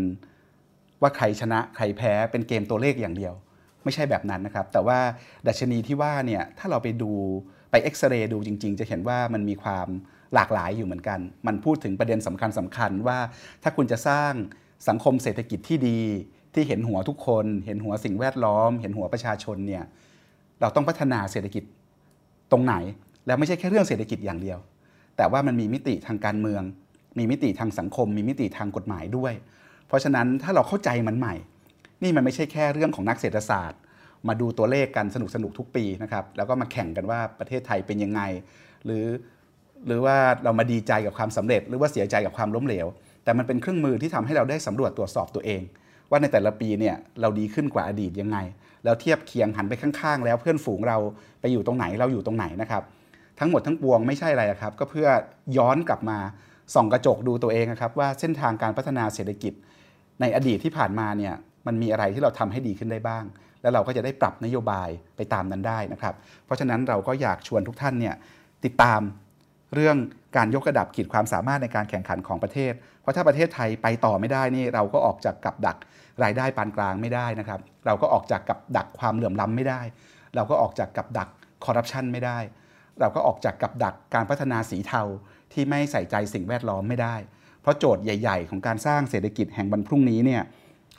[1.02, 3.34] ว่าใครชนะใครแพ้เป็นเกมตัวเลขอย่างเดียว
[3.84, 5.00] ไม่ใช่แบบนั้นนะครับ แต่ว่า
[5.48, 7.12] ดัชนีที่ว่าเนี่ยถ้าเราไปดู
[7.72, 9.88] ไปเอ็กซเรย์ดูจริง ๆ จะเห็นว่ามันมีความ
[10.34, 13.20] หลากหลายอยู่เหมือนกัน มันพูดถึงประเด็นสำคัญสำคัญว่า
[13.64, 14.34] ถ้าคุณจะสร้าง
[14.88, 16.02] สังคมเศรษฐกิจที่ดี
[16.54, 19.84] ที่เห็นหัวทุกคน เห็นหัวสิ่งแวดล้อม เห็นหัวประชาชนเนี่ย
[20.62, 21.64] เราต้องพัฒนาเศรษฐกิจ
[22.52, 22.76] ตรงไหน
[23.26, 24.60] แล้วไม่ใช่แค่เรื่องเศรษฐกิจอย่างเดียว
[25.18, 26.62] แต่ว่ามันมีมิติทางการเมือง
[27.18, 29.34] มีมิติทางสังคม มีมิติทางกฎหมายด้วย
[29.88, 31.36] เพราะฉะนั้นถ้าเราเข้าใจมันใหม่
[32.04, 33.80] นี่มันไม่ใช่แค่เรื่องของนักเศรษฐศาสตร์
[34.28, 38.22] มาดูตัวเลขกันสนุกสนุกทุกปีนะครับแล้วก็มาแข่งกันว่าประเทศไทยเป็นยังไง
[38.86, 39.06] หรือ
[39.88, 42.88] หรือว่าเรามาดีใจกับความสำเร็จ หรือว่าเสียใจกับความล้มเหลว
[43.24, 45.62] แต่มันเป็นเครื่องมือที่ทำให้เราได้สำรวจตรวจสอบตัวเอง
[46.10, 48.38] ว่าในแต่ละปีเนี่ยเราดีขึ้นกว่าอดีตยังไง
[48.84, 50.98] แล้วเทียบเคียงหันไปข้างๆ แล้วเพื่อนฝูงเรา
[51.42, 52.84] ไปอยู่ตรงไหนเราอยู่ตรงไหนนะครับ
[53.40, 55.08] ทั้งหมดทั้งปวงไม่ใช่อะไรครับ ก็เพื่อ
[55.58, 56.18] ย้อนกลับมา
[56.76, 59.54] ส่องกระจกดูตัวเองนะครับ ว่าเส้นทางการพัฒนาเศรษฐกิจ
[60.22, 61.34] ในอดีตที่ผ่านมาเนี่ย
[61.68, 63.24] มันมีอะไรที่เราทำให้ดีขึ้นได้บ้าง
[63.62, 66.14] แล้วเราก็จะได้ปรับนโยบายไปตามนั้นได้นะครับ
[66.46, 68.16] เพราะฉะนั้นเราก็อยากชวนทุกท่านเนี่ย
[68.66, 69.02] ติดตาม
[69.74, 69.98] เรื่อง
[70.38, 75.78] การยกระดับขีดความสามารถในการแข่งขันของประเทศ เพราะถ้าประเทศไทยไปต่อไม่ได้นี่เราก็ออกจากกับดัก
[76.24, 79.82] รายได้ปานกลางไม่ได้นะครับ เราก็ออกจากกับดักความเหลื่อมล้ำไม่ได้
[80.36, 81.30] เราก็ออกจากกับดัก
[81.66, 82.40] คอร์รัปชันไม่ได้
[83.00, 85.02] เราก็ออกจากกับดักการพัฒนาสีเทา
[85.54, 87.16] ที่ไม่ใส่ใจสิ่งแวดล้อมไม่ได้
[87.62, 90.42] เพราะโจทย์ใหญ่ ๆ ของการสร้างเศรษฐกิจแห่งวันพรุ่งนี้เนี่ย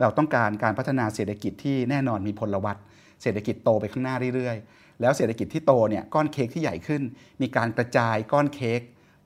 [0.01, 2.77] เราต้องการการพัฒนาเศรษฐกิจที่แน่นอนมีพลวัต
[3.23, 7.03] เศรษฐกิจโตไปข้างหน้าเรื่อยๆ แล้วเศรษฐกิจที่โตเนี่ยก้อนเค้กที่ใหญ่ขึ้น
[7.41, 8.81] มีการกระจายก้อนเค้ก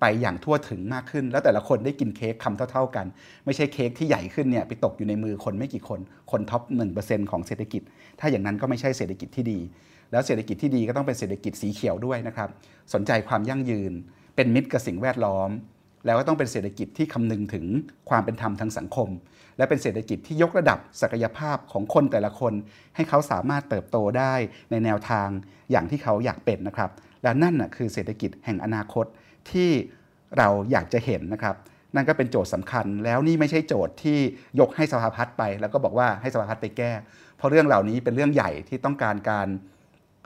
[0.06, 3.06] ไปอย่างทั่วถึงมากขึ้น แล้วแต่ละคนได้กินเค้กคำเท่า ๆกัน
[3.44, 6.00] ไม่ใช่เค้กที่ใหญ่ขึ้นเนี่ยไปตกอยู่ในมือคนไม่กี่คน
[6.30, 6.62] คนท็อป
[6.96, 7.82] 1%ของเศรษฐกิจ
[8.20, 9.58] ถ้าอย่างนั้นก็ไม่ใช่เศรษฐกิจที่ดี
[10.12, 12.48] แล้วเศรษฐกิจที่ดีก็ต้องเป็นเศรษฐกิจสีเขียวด้วยนะครับ
[12.94, 13.92] สนใจความยั่งยืน
[14.36, 15.50] เป็นมิตรกับสิ่งแวดล้อม
[16.06, 17.64] แล้วก็ต้องเป็นเศรษฐกิจที่คำนึงถึง
[18.10, 19.08] ความเป็นธรรมทางสังคม
[19.56, 22.52] และเป็นเศรษฐกิจที่ยกระดับศักยภาพของคนแต่ละคน
[22.94, 24.34] ให้เขาสามารถเติบโตได้
[24.70, 25.28] ในแนวทาง
[25.70, 26.90] อย่างที่เขาอยากเป็นนะครับ
[27.22, 29.06] และนั่นนะคือเศรษฐกิจแห่งอนาคต
[29.52, 29.70] ที่
[30.38, 31.56] เราอยากจะเห็นนะครับ
[31.94, 34.18] นั่นก็เป็นโจทย์สำคัญ แล้วนี่ไม่ใช่โจทย์ที่
[34.60, 36.92] ยกให้สภาพัฒน์ไป แล้วก็บอกว่าให้สภาพัฒน์ไปแก้
[37.36, 39.48] เพราะเรื่องเหล่านี้เป็นเรื่องใหญ่ที่ต้องการการ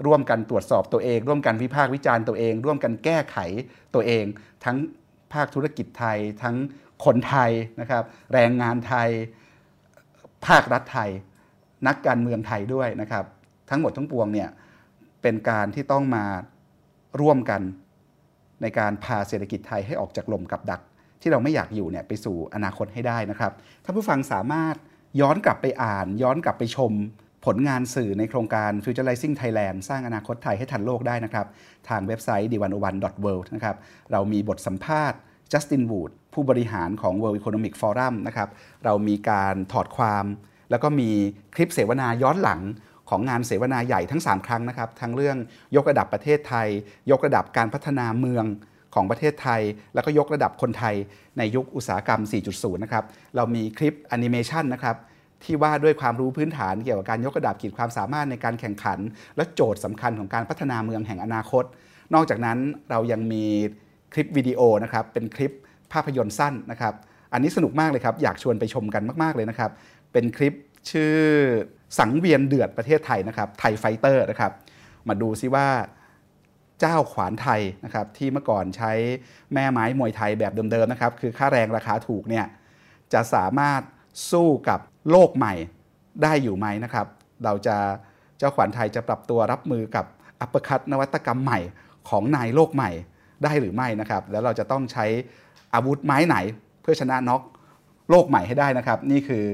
[0.07, 3.39] ร่วมกันตรวจสอบตัวเอง ร่วมกันวิพากษ์วิจารณ์ตัวเอง ร่วมกันแก้ไข
[3.95, 4.25] ตัวเอง
[4.65, 4.77] ทั้ง
[5.33, 6.57] ภาคธุรกิจไทย ทั้ง
[7.05, 7.51] คนไทย
[7.81, 9.09] นะครับ แรงงานไทย
[10.47, 11.11] ภาครัฐไทย
[11.87, 13.25] นักการเมืองไทยด้วยนะครับ
[13.71, 14.49] ทั้งหมดทั้งปวงเนี่ย
[15.23, 16.25] เป็นการที่ต้องมา
[17.21, 17.63] ร่วมกัน
[18.63, 20.81] ในการพาเศรษฐกิจไทยให้ออกจากลมกับดัก
[21.23, 23.53] ที่เราไม่อยากอยู่เนี่ยไปสู่อนาคตให้ได้นะครับ
[23.85, 24.75] ถ้าผู้ฟังสามารถ
[25.21, 26.93] ย้อนกลับไปอ่าน ย้อนกลับไปชม
[27.47, 31.47] ผลงานสื่อในโครงการ Futurizing Thailand สร้างอนาคตไทยให้ทันโลกได้นะครับ
[31.89, 32.65] ทางเว็บไซต์ d 1 0
[33.05, 33.77] 1 world นะครับ
[34.13, 35.19] เรามีบทสัมภาษณ์
[35.53, 38.49] จัสตินวูดผู้บริหารของ World Economic Forum นะครับ
[38.85, 40.25] เรามีการถอดความ
[40.71, 41.11] แล้วก็มี
[41.55, 42.61] คลิปเสวนาย้อนหลัง
[43.09, 45.37] ของงานเสวนาใหญ่ทั้ง 3 ครั้งนะครับทั้งเรื่อง
[45.77, 46.69] ยกระดับประเทศไทย
[47.11, 48.45] ยกระดับการพัฒนาเมือง
[48.95, 49.63] ของประเทศไทย
[49.95, 50.95] แล้วก็ยกระดับคนไทย
[51.39, 52.21] ในยุคอุตสาหกรรม
[52.53, 53.05] 4.0 นะครับ
[53.37, 54.97] เรามีคลิปแอนิเมชันนะครับ
[55.45, 58.99] ที่ว่าด้วยความรู้พื้นฐานเกี่ยวกับการยกระดับขีดความสามารถในการแข่งขัน
[59.37, 61.65] และโจทย์สำคัญของการพัฒนาเมืองแห่งอนาคต
[62.15, 62.59] นอกจากนั้น
[62.91, 63.45] เรายังมี
[64.13, 65.53] คลิปวิดีโอนะครับเป็นคลิป
[65.93, 66.95] ภาพยนตร์สั้นนะครับ
[67.33, 69.71] อันนี้สนุกมากเลยครับ อยากชวนไปชมกันมาก ๆ เลยนะครับ
[70.13, 70.55] เป็นคลิป
[70.91, 71.15] ชื่อ
[71.99, 74.53] สังเวียนเดือดประเทศไทยนะครับไทยไฟเตอร์นะครับ
[75.09, 75.69] มาดูซิว่า
[76.81, 78.93] เจ้าขวานไทยนะครับที่เมื่อก่อนใช้
[79.55, 82.47] แม่ไม้มวยไทยแบบเดิมๆนะครับคือค่าแรงราคาถูกเนี่ย
[83.13, 83.81] จะสามารถ
[84.31, 84.81] สู้กับ
[85.11, 85.55] โลกใหม่
[86.23, 87.07] ได้อยู่ไหมนะครับ
[87.45, 87.77] เราจะ
[88.39, 90.07] เจ้าขวัญไทยจะปรับตัวรับมือกับ
[90.41, 91.59] อัปคัตนวัตกรรมใหม่
[92.09, 92.91] ของนายโลกใหม่
[93.45, 95.07] ได้หรือไม่นะครับ แล้วเราจะต้องใช้
[95.75, 96.37] อาวุธไม้ไหน
[96.83, 97.43] เพื่อชนะน็อก
[98.11, 99.45] โลกใหม่ให้ได้นะครับ นี่คือ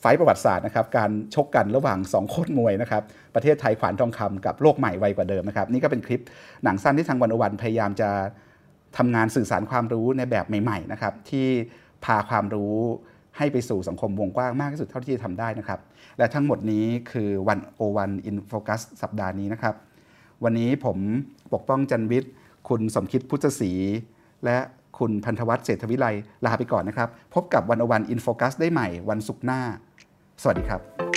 [0.00, 3.02] ไฟประวัติศาสตร์นะครับการชกกันระหว่าง 2 โคตรมวยนะครับ
[3.34, 6.22] ประเทศไทยขวานทองคำกับโลกใหม่ไวกว่าเดิมนะครับนี่ก็เป็นคลิป
[6.64, 8.10] หนังสั้นที่ทางวันอวันพยายามจะ
[8.98, 11.46] ทำงานสื่อสารความรู้ในแบบใหม่ๆนะครับที่
[12.04, 12.74] พาความรู้
[13.36, 15.80] ให้ไปสู่สังคมวงกว้างมากที่สุดเท่าที่จะทำได้นะครับ
[16.18, 19.74] และทั้งหมดนี้คือวันโอวันอินโฟกัสสัปดาห์นี้นะครับ
[20.44, 20.98] วันนี้ผม
[21.54, 22.32] ปกป้องจันวิทย์
[22.68, 23.72] คุณสมคิดพุทธศรี
[24.44, 24.58] และ
[24.98, 26.06] คุณพันธวัฒน์เศรษฐวิไล
[26.44, 29.60] ลาไปก่อนนะครับ พบกับวันอวันอินโฟกัสได้ใหม่วันศุกร์หน้า
[30.40, 31.09] สวัสดีครับ